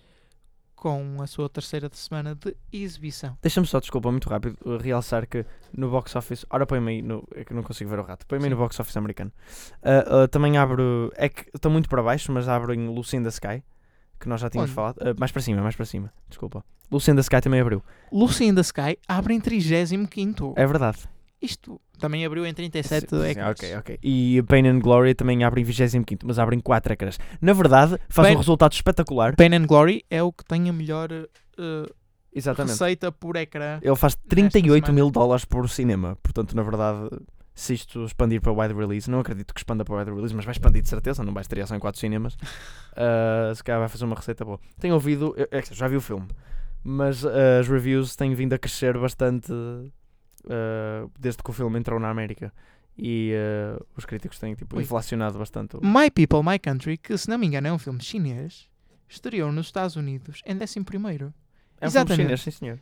[0.83, 3.39] com a sua terceira semana de exibição.
[3.41, 6.45] Deixa-me só, desculpa, muito rápido, realçar que no box office.
[6.51, 8.27] Ora, põe-me aí, no, é que não consigo ver o rato.
[8.27, 9.31] Põe-me aí no box office americano.
[9.81, 11.13] Uh, uh, também abro.
[11.15, 13.63] É que estou muito para baixo, mas abro em Lucy in the Sky,
[14.23, 14.97] que nós já tínhamos falado.
[14.99, 16.65] Uh, mais para cima, mais para cima, desculpa.
[16.91, 17.83] Lucy in the Sky também abriu.
[18.13, 20.55] Lucy in the Sky abre em 35.
[20.57, 20.99] É verdade.
[21.41, 23.99] Isto também abriu em 37 Sim, sim, ok, ok.
[24.03, 27.19] E Pain and Glory também abre em 25, mas abre em 4 ecrãs.
[27.41, 29.35] Na verdade, faz Pain- um resultado espetacular.
[29.35, 31.95] Pain and Glory é o que tem a melhor uh,
[32.33, 32.73] Exatamente.
[32.73, 33.81] receita por ecrã.
[33.83, 34.95] Ele faz 38 semana.
[34.95, 36.17] mil dólares por cinema.
[36.23, 37.09] Portanto, na verdade,
[37.55, 40.53] se isto expandir para wide release, não acredito que expanda para wide release, mas vai
[40.53, 42.37] expandir de certeza, não vai estrear só em 4 cinemas.
[42.95, 44.61] Ah, se calhar vai fazer uma receita boa.
[44.79, 46.29] Tenho ouvido, eu- é já vi o filme,
[46.85, 49.51] mas ah, as reviews têm vindo a crescer bastante
[50.49, 52.53] ah, desde que o filme entrou na América.
[52.97, 53.33] E
[53.97, 55.77] os críticos têm tipo, inflacionado bastante.
[55.79, 58.69] o- My People, My Country, que se não me engano é um filme chinês,
[59.09, 61.33] estreou nos Estados Unidos em 11 primeiro.
[61.81, 62.23] É um filme Exatamente.
[62.23, 62.79] chinês, sim senhor.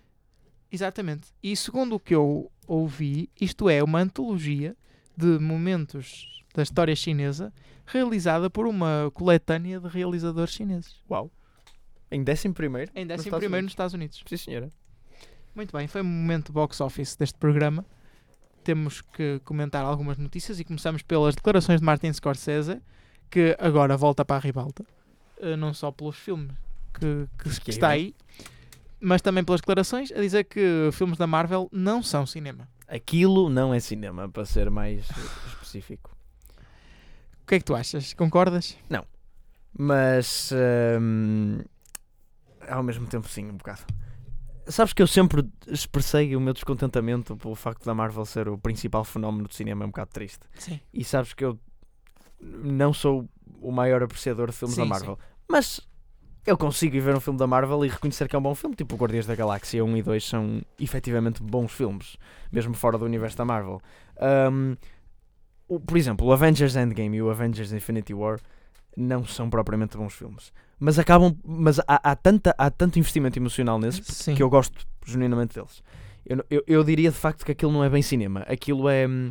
[0.72, 1.28] Exatamente.
[1.42, 4.76] E segundo o que eu ouvi, isto é uma antologia
[5.16, 7.52] de momentos da história chinesa
[7.86, 10.94] realizada por uma coletânea de realizadores chineses.
[11.10, 11.30] Uau.
[12.10, 12.90] Em décimo primeiro?
[12.94, 13.64] Em Nos 11 Estados primeiro Unidos.
[13.64, 14.22] nos Estados Unidos.
[14.26, 14.70] Sim senhora.
[15.54, 17.84] Muito bem, foi o momento box office deste programa.
[18.62, 22.80] temos que comentar algumas notícias e começamos pelas declarações de Martin Scorsese,
[23.30, 24.84] que agora volta para a ribalta,
[25.40, 26.52] eh, não só pelos filmes
[26.92, 28.14] que, que- que está aí,
[29.00, 32.68] mas também pelas declarações, a dizer que filmes da Marvel não são cinema.
[32.86, 35.08] Aquilo não é cinema, para ser mais
[35.48, 36.16] específico.
[37.42, 38.12] O que é que tu achas?
[38.14, 38.76] Concordas?
[39.76, 40.52] Mas
[41.00, 41.60] hum,
[42.68, 43.82] ao mesmo tempo sim, um bocado.
[44.66, 49.04] Sabes que eu sempre expressei o meu descontentamento pelo facto da Marvel ser o principal
[49.04, 50.46] fenómeno do cinema, é um bocado triste.
[50.54, 50.80] Sim.
[50.92, 51.58] E sabes que eu
[52.40, 53.28] não sou
[53.60, 55.18] o maior apreciador de filmes da Sim, Marvel.
[55.48, 55.80] Mas
[56.50, 58.74] eu consigo ir ver um filme da Marvel e reconhecer que é um bom filme.
[58.76, 62.16] Tipo, Guardiões da Galáxia 1 e 2 são efetivamente bons filmes,
[62.52, 63.80] mesmo fora do universo da Marvel.
[64.52, 64.76] Um,
[65.68, 68.38] o- por exemplo, o Avengers Endgame e o Avengers Infinity War
[68.96, 70.52] não são propriamente bons filmes.
[70.78, 71.36] Mas acabam.
[71.44, 74.34] Mas há, há, tanta, há tanto investimento emocional nesses Sim.
[74.34, 75.82] que eu gosto genuinamente deles.
[76.26, 78.40] Eu, eu, eu diria de facto que aquilo não é bem cinema.
[78.48, 79.06] Aquilo é.
[79.06, 79.30] hum.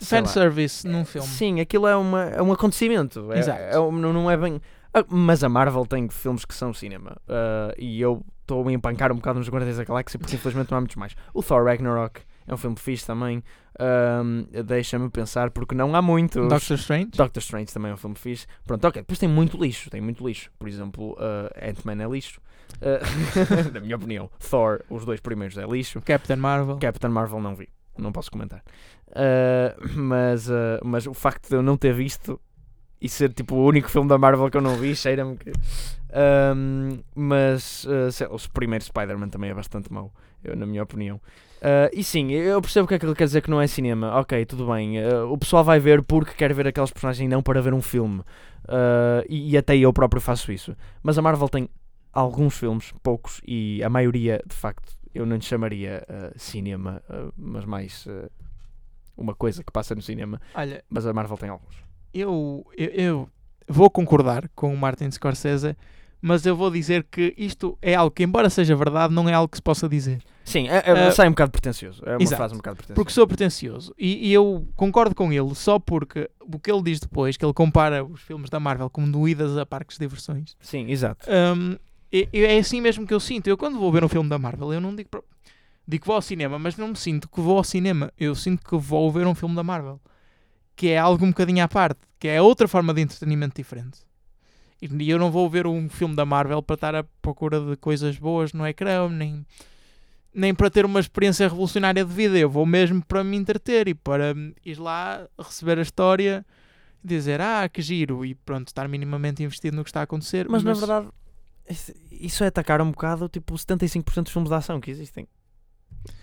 [0.00, 1.28] Fanservice num filme.
[1.28, 3.32] Sim, aquilo é, uma, é um acontecimento.
[3.32, 3.60] É, Exato.
[3.60, 4.60] é não, não é bem.
[4.94, 7.16] Ah, Mas a Marvel tem filmes que são cinema.
[7.28, 10.78] Ah, e eu estou a empancar um bocado nos Guardiões da Galáxia porque infelizmente não
[10.78, 11.14] há muitos mais.
[11.32, 13.42] O Thor Ragnarok é um filme fixe também.
[14.64, 16.48] Deixa-me pensar porque não há muitos.
[16.48, 17.10] Doctor Strange.
[17.16, 18.46] Doctor Strange também é um filme fixe.
[18.66, 19.02] Pronto, ok.
[19.02, 19.88] Depois tem muito lixo.
[19.90, 20.50] Tem muito lixo.
[20.58, 22.40] Por exemplo, ah, Ant-Man é lixo.
[23.72, 24.30] Na minha opinião.
[24.38, 26.00] Thor, os dois primeiros é lixo.
[26.02, 26.78] Captain Marvel.
[26.78, 27.68] Captain Marvel não vi,
[27.98, 28.62] não posso comentar.
[29.08, 32.40] Uh, mas, uh, mas o facto de eu não ter visto
[33.02, 35.50] e ser tipo o único filme da Marvel que eu não vi, cheira-me que.
[36.14, 40.12] Um, mas uh, o primeiro Spider-Man também é bastante mau,
[40.44, 41.16] eu, na minha opinião.
[41.16, 43.66] Uh, e sim, eu percebo o que é que ele quer dizer que não é
[43.66, 44.18] cinema.
[44.20, 44.98] Ok, tudo bem.
[45.04, 47.82] uh, o pessoal vai ver porque quer ver aquelas personagens e não para ver um
[47.82, 48.20] filme.
[48.64, 50.76] Uh, e, e até eu próprio faço isso.
[51.02, 51.68] Mas a Marvel tem
[52.12, 56.04] alguns filmes, poucos, e a maioria, de facto, eu não lhe chamaria
[56.36, 57.02] cinema,
[57.36, 58.06] mas mais
[59.16, 60.40] uma coisa que passa no cinema.
[60.54, 61.74] Olha, Mas a Marvel tem alguns.
[62.12, 63.28] Eu, eu, eu
[63.68, 65.76] vou concordar com o Martin Scorsese,
[66.20, 69.48] mas eu vou dizer que isto é algo que, embora seja verdade, não é algo
[69.48, 70.22] que se possa dizer.
[70.44, 72.02] Sim, é, é- Uh, sai um bocado pretencioso.
[72.06, 72.36] É uma exato.
[72.36, 72.94] frase um bocado pretenciosa.
[72.94, 73.94] Porque sou pretencioso.
[73.98, 77.52] E, e eu concordo com ele só porque o que ele diz depois, que ele
[77.52, 81.26] compara os filmes da Marvel como doídas a parques de diversões, Sim, exato.
[81.28, 81.76] hum,
[82.12, 83.46] é, é assim mesmo que eu sinto.
[83.48, 85.08] Eu quando vou ver um filme da Marvel, eu não digo,
[85.86, 88.12] digo que vou ao cinema, mas não me sinto que vou ao cinema.
[88.18, 90.00] Eu sinto que vou ver um filme da Marvel.
[90.76, 92.00] Que é algo um bocadinho à parte.
[92.18, 94.00] Que é outra forma de entretenimento diferente.
[94.80, 98.18] E eu não vou ver um filme da Marvel para estar à procura de coisas
[98.18, 99.46] boas no ecrã, nem,
[100.34, 102.36] nem para ter uma experiência revolucionária de vida.
[102.36, 106.44] Eu vou mesmo para me entreter e para ir lá receber a história
[107.04, 110.48] e dizer, ah, que giro, e pronto, estar minimamente investido no que está a acontecer.
[110.48, 111.08] Mas, na verdade,
[111.68, 115.28] isso- isso é atacar um bocado tipo 75% dos filmes de ação que existem.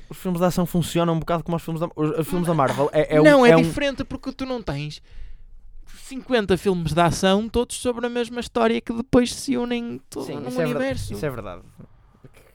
[0.10, 2.54] Os filmes de ação funcionam um bocado como os filmes da, os, os filmes da
[2.54, 2.90] Marvel.
[2.92, 5.02] É, é um- não, é, é um- diferente porque tu não tens
[6.08, 10.36] 50 filmes de ação, todos sobre a mesma história que depois se unem todo Sim,
[10.38, 11.14] num isso é, ver- universo.
[11.14, 11.62] isso é verdade.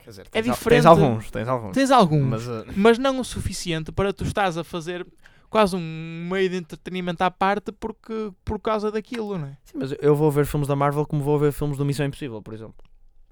[0.03, 0.83] Quer dizer, É diferente.
[0.83, 1.73] Tens alguns, tens alguns.
[1.73, 2.43] Tens alguns, mas,
[2.77, 5.07] Mas, uh, não o suficiente para tu estás a fazer
[5.49, 9.57] quase um meio de entretenimento à parte porque, por causa daquilo, não é?
[9.65, 12.43] sim, mas eu vou ver filmes da Marvel como vou ver filmes do Missão Impossível,
[12.43, 12.75] por exemplo.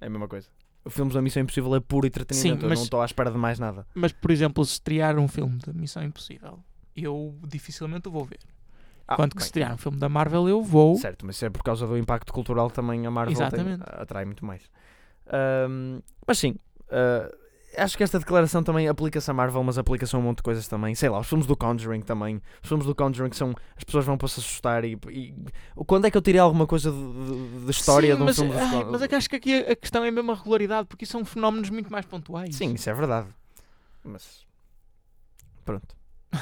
[0.00, 0.48] É a mesma coisa.
[0.84, 2.58] Os filmes da Missão Impossível é puro entretenimento.
[2.60, 3.86] Sim, eu mas- não estou à espera de mais nada.
[3.94, 6.58] Mas, por exemplo, se estrear um filme de Missão Impossível,
[6.96, 8.40] eu dificilmente o vou ver.
[9.06, 10.96] Ah, Quanto que bem, se estrear um filme da Marvel, eu vou.
[10.96, 14.44] Certo, mas isso é por causa do impacto cultural também a Marvel tem- atrai muito
[14.44, 14.62] mais.
[15.26, 16.56] Ahm, mas sim,
[16.90, 17.30] ah,
[17.76, 20.66] acho que esta declaração também aplica-se a Marvel, mas aplica-se a um monte de coisas
[20.68, 20.94] também.
[20.94, 22.40] Sei lá, os filmes do Conjuring também.
[22.62, 23.54] Os filmes do Conjuring são.
[23.76, 24.98] As pessoas vão para se assustar e.
[25.10, 25.34] e-
[25.86, 28.36] quando é que eu tirei alguma coisa de, de- de história Sim, de um mas,
[28.36, 30.34] filme ai, Con- mas é que acho que aqui a a questão é mesmo a
[30.34, 32.54] regularidade, porque são fenómenos muito mais pontuais.
[32.54, 33.28] Sim, isso é verdade.
[34.04, 34.44] Mas.
[35.64, 35.94] Pronto.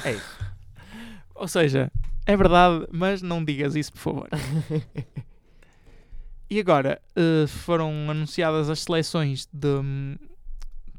[0.03, 0.39] É isso.
[1.35, 1.91] Ou seja,
[2.25, 4.29] é verdade, mas não digas isso, por favor.
[6.49, 9.69] E agora eh, foram anunciadas as seleções de,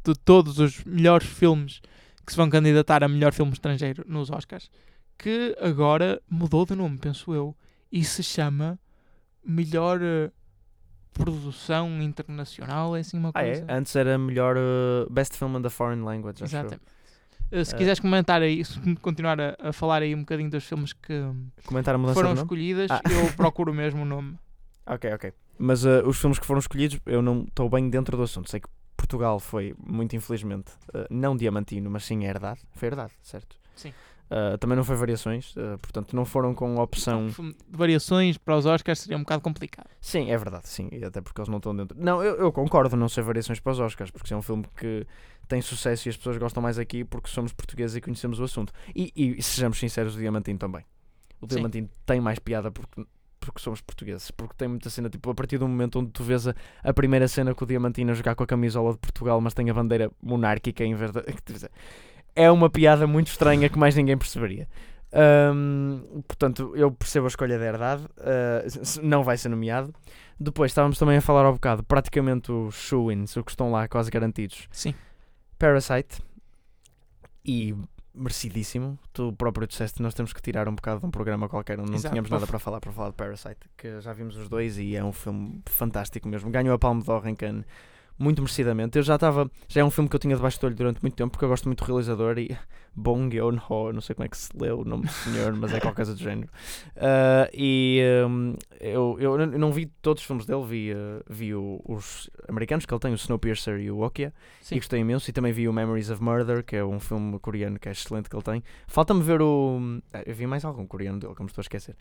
[0.05, 1.80] de todos os melhores filmes
[2.24, 4.70] que se vão candidatar a melhor filme estrangeiro nos Oscars,
[5.18, 7.57] que agora mudou de nome, penso eu,
[7.90, 8.78] e se chama
[9.44, 10.30] Melhor eh,
[11.12, 13.64] Produção Internacional, é assim uma ah, coisa.
[13.68, 13.74] é?
[13.74, 16.42] Antes era melhor uh, Best Film in the Foreign Language.
[16.42, 16.80] Exatamente.
[17.50, 18.62] Eh, se quiseres comentar aí,
[19.03, 21.22] continuar a, a falar aí um bocadinho dos filmes que
[22.14, 23.03] foram escolhidas, Ah.
[23.11, 24.38] eu procuro mesmo o nome.
[24.86, 25.32] Ok, ok.
[25.59, 28.50] Mas os filmes que foram escolhidos, eu não estou bem dentro do assunto.
[28.50, 28.68] Sei que
[29.03, 32.61] Portugal foi, muito infelizmente, uh, não diamantino, mas sim herdade.
[32.72, 33.57] Foi herdade, certo?
[33.74, 33.92] Sim.
[34.30, 37.26] Uh, também não foi variações, uh, portanto não foram com opção.
[37.26, 39.90] De variações para os Oscars seria um bocado complicado.
[40.00, 41.98] Sim, é verdade, sim, e até porque eles não estão dentro.
[42.00, 45.05] Não, eu, eu concordo não ser variações para os Oscars, porque é um filme que
[45.48, 48.72] tem sucesso e as pessoas gostam mais aqui porque somos portugueses e conhecemos o assunto.
[48.94, 50.84] E, e sejamos sinceros, o Diamantino também.
[51.40, 51.57] O Sim.
[51.57, 53.05] Diamantino tem mais piada porque,
[53.47, 56.47] porque somos portugueses, porque tem muita cena, tipo, a partir do momento onde tu vês
[56.49, 59.68] a, a primeira cena com o Diamantino jogar com a camisola de Portugal, mas tem
[59.68, 61.11] a bandeira monárquica em vez.
[62.34, 64.66] É uma piada muito estranha que mais ninguém perceberia.
[65.12, 68.05] Ahm, portanto, eu percebo a escolha da herdade,
[68.64, 69.95] s- não vai ser nomeado.
[70.40, 74.11] Depois estávamos também a falar ao bocado, praticamente os shoe-ins, o que estão lá quase
[74.11, 74.66] garantidos.
[74.72, 74.95] Sim.
[75.59, 76.22] Parasite
[77.45, 77.74] e
[78.14, 78.98] merecidíssimo.
[79.12, 81.96] Tu próprio disseste nós temos que tirar um bocado de um programa qualquer onde não
[81.96, 82.12] Exato.
[82.12, 85.04] tínhamos nada para falar para falar de Parasite, que já vimos os dois e é
[85.04, 86.50] um filme fantástico mesmo.
[86.50, 87.64] Ganhou a Palme d'Or em Cannes
[88.22, 88.96] muito merecidamente.
[88.96, 91.14] Eu já estava, já é um filme que eu tinha debaixo do olho durante muito
[91.14, 92.56] tempo porque eu gosto muito do realizador e
[92.94, 95.80] Bong Joon-ho, não sei como é que se leu o nome do senhor, mas é
[95.80, 96.48] qualquer coisa do género.
[96.96, 101.80] Ah, e hum, eu, eu não- vi todos os filmes dele, vi, ah, vi o-
[101.88, 104.74] os americanos que ele tem, o Snowpiercer e o Okja Sim.
[104.74, 105.28] e gostei imenso.
[105.30, 108.28] E também vi o Memories of Murder, que é um filme coreano que é excelente
[108.28, 108.62] que ele tem.
[108.86, 109.80] Falta-me ver o.
[110.12, 111.96] ah, Eu vi mais algum coreano dele, como estou a esquecer.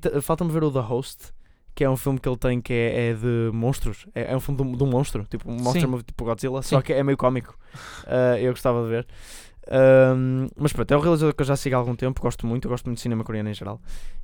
[0.00, 1.32] Ta- Falta-me ver o The Host,
[1.74, 4.06] que é um filme que ele tem que é, é de monstros.
[4.14, 5.88] É, é um filme de um, de um monstro, tipo um monster Sim.
[5.88, 6.82] movie tipo Godzilla, só Sim.
[6.82, 7.56] que é meio cómico.
[8.06, 9.06] Ah, eu gostava de ver.
[9.70, 12.68] Ahm, mas pronto, é um realizador que eu já sigo há algum tempo, gosto muito,
[12.68, 13.80] gosto muito de cinema coreano em geral.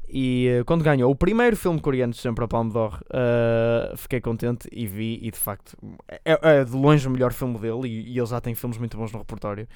[0.09, 4.21] E eh, quando ganhou o primeiro filme coreano de sempre a Palme d'Or, ah, fiquei
[4.21, 5.77] contente e vi, e de facto
[6.25, 7.89] é, é de longe o melhor filme dele.
[7.89, 9.67] E, e ele já tem filmes muito bons no repertório.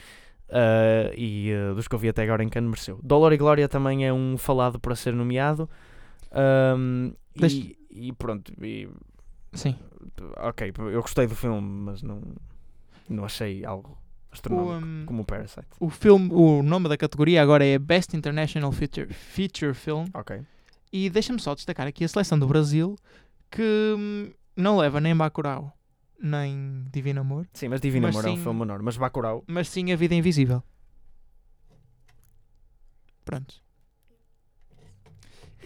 [0.50, 3.00] Ah, e dos que eu vi até agora em Cannes mereceu.
[3.02, 5.68] Dolor e Glória também é um falado para ser nomeado.
[6.34, 7.76] Ahm, Deixa- e,
[8.08, 8.88] e pronto, e,
[9.52, 9.76] Sim.
[10.38, 12.20] ok, eu gostei do filme, mas não,
[13.08, 15.66] não achei algo O, astronómico hum, como o Parasite.
[15.78, 20.06] o filme, o nome da categoria agora é Best International Feature, Feature Film.
[20.14, 20.40] Ok.
[20.92, 22.96] E deixa-me só destacar aqui a seleção do Brasil
[23.50, 25.72] que hum, não leva nem Bacurau
[26.20, 28.80] nem Divino Amor, Sim, mas Divino Mas Amor é um sim- filme menor.
[28.82, 30.62] Mas Bacurau, mas sim A Vida Invisível.
[33.24, 33.54] Pronto.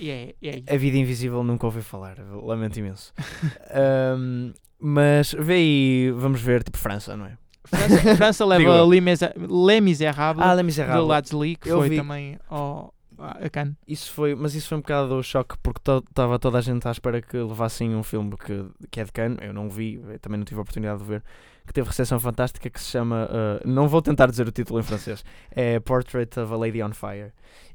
[0.01, 0.65] É, e é isso.
[0.73, 3.13] A Vida Invisível nunca ouvi falar, lamento imenso.
[3.71, 7.37] Ahm, mas vê aí, vamos ver, tipo França, não é?
[7.65, 8.87] França, França leva eu.
[8.87, 9.21] Les Mis-
[9.67, 11.07] Les Misérables Ah, La de Misérables.
[11.09, 11.97] Ladsley, que Eu foi vi.
[11.97, 13.75] também ao, a Cannes.
[13.87, 16.91] Isso foi, mas isso foi um bocado o choque porque estava toda a gente à
[16.93, 20.39] espera que levassem um filme que, que é de Cannes, eu não vi, eu também
[20.39, 21.23] não tive a oportunidade de ver,
[21.67, 24.83] que teve recepção fantástica que se chama, ah, não vou tentar dizer o título em
[24.85, 27.33] francês, é Portrait of a Lady on Fire.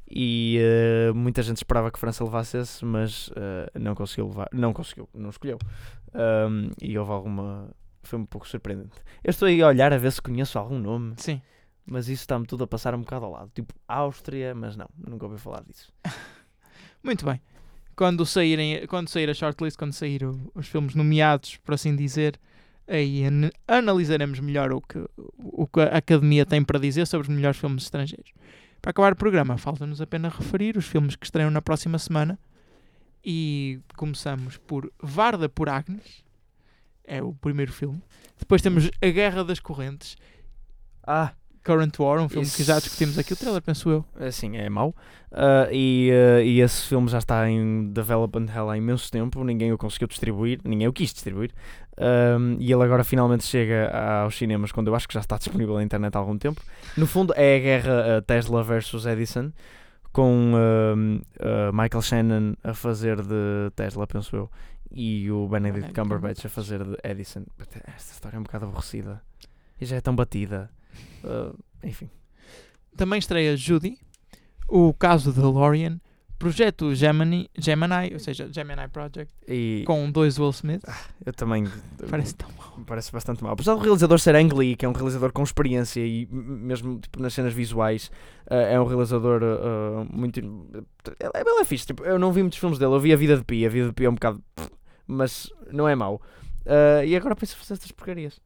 [0.10, 0.60] E
[1.10, 4.74] ah, muita gente esperava que a França levasse esse, mas ah, não conseguiu levar, não
[4.74, 5.58] conseguiu, não escolheu.
[6.14, 7.70] Ahm, e houve alguma,
[8.04, 8.96] foi um pouco surpreendente.
[9.24, 11.42] Eu estou aí a olhar a ver se conheço algum nome, Sim.
[11.86, 15.26] mas isso está-me tudo a passar um bocado ao lado, tipo Áustria, mas não, nunca
[15.26, 15.92] ouvi falar disso.
[17.04, 17.42] Muito bem.
[17.96, 22.40] Quando, saírem, quando sair a shortlist, quando sair o- os filmes nomeados, por assim dizer,
[22.88, 24.98] aí an- analisaremos melhor o que,
[25.38, 28.32] o que a Academia tem para dizer sobre os melhores filmes estrangeiros.
[28.84, 32.38] Para acabar o programa, falta-nos apenas referir os filmes que estreiam na próxima semana.
[33.24, 36.22] E começamos por Varda por Agnes,
[37.06, 38.04] é o primeiro filme.
[38.38, 40.18] Depois temos A Guerra das Correntes,
[41.02, 41.34] Ah,
[41.64, 44.06] Current War, um filme que já discutimos aqui, o trailer, penso eu.
[44.20, 44.94] assim, é mau.
[45.32, 49.72] Ah, e, ah, e esse filme já está em development hell há imenso tempo, ninguém
[49.72, 51.52] o conseguiu distribuir, ninguém o quis distribuir.
[51.98, 53.90] Ahm, e ele agora finalmente chega
[54.22, 56.62] aos cinemas quando eu acho que já está disponível na internet há algum tempo.
[56.98, 59.52] No fundo é a guerra ah, Tesla versus Edison,
[60.12, 64.50] com ah, Michael Shannon a fazer de Tesla, penso eu,
[64.92, 67.44] e o Benedict Benedict Cumberbatch a fazer de Edison.
[67.96, 69.22] Esta história é um bocado aborrecida
[69.80, 70.70] e já é tão batida.
[71.24, 72.10] Ah, enfim.
[72.96, 73.98] Também estreia Judy,
[74.70, 76.00] o caso de DeLorean,
[76.38, 80.84] projeto Gemini, Gemini, ou seja, Gemini Project, E com dois Will Smith.
[81.26, 81.66] eu também
[82.10, 82.80] Parece tão mal.
[82.86, 83.54] parece bastante mal.
[83.54, 87.22] Apesar do realizador ser Ang Lee, que é um realizador com experiência e mesmo tipo,
[87.22, 88.12] nas cenas visuais,
[88.50, 90.40] eh, é um realizador eh, muito.
[90.40, 90.86] Ele,
[91.34, 91.86] é- ele é fixe.
[91.88, 93.66] Tipo, eu não vi muitos filmes dele, eu vi A Vida de Pi.
[93.66, 94.44] A Vida de Pi é um bocado.
[95.08, 96.22] Mas não é mau.
[96.66, 98.40] Eh, e agora penso fazer estas porcarias.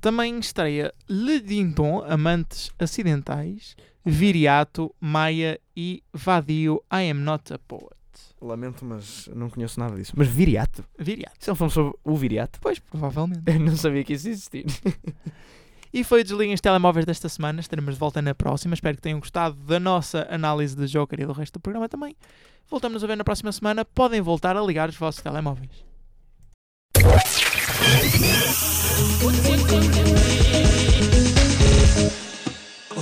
[0.00, 7.90] Também estreia Le Dindon, Amantes Acidentais, Viriato, Maia e Vadio, I Am Not a Poet.
[8.40, 10.12] Lamento, mas não conheço nada disso.
[10.16, 10.82] Mas Viriato?
[10.98, 12.58] Viriato, Isso é um filme sobre o Viriato?
[12.62, 13.42] pois, provavelmente.
[13.46, 14.64] Eu não sabia que isso existia.
[15.92, 17.58] E foi o Desliguem os Telemóveis desta semana.
[17.58, 18.74] Estaremos de volta na próxima.
[18.74, 22.14] Espero que tenham gostado da nossa análise de Joker e do resto do programa também.
[22.68, 23.84] Voltamos a ver na próxima semana.
[23.84, 25.84] Podem voltar a ligar os vossos telemóveis.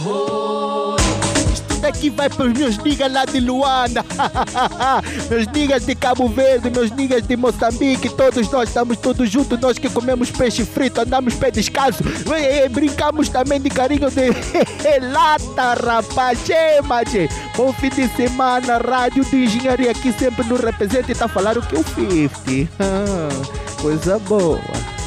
[0.00, 0.47] Oh,
[1.88, 4.04] aqui vai para os meus niggas lá de Luanda.
[5.28, 9.78] meus niggas de Cabo Verde, meus niggas de Moçambique, todos nós estamos todos juntos, nós
[9.78, 12.02] que comemos peixe frito, andamos pé descalço,
[12.70, 14.30] brincamos também de carinho de
[15.10, 17.28] lata, rapaz, che.
[17.56, 21.74] Bom fim de semana, rádio de engenharia aqui sempre no representa e tá falando que
[21.74, 22.68] o 50.
[23.80, 24.97] coisa boa.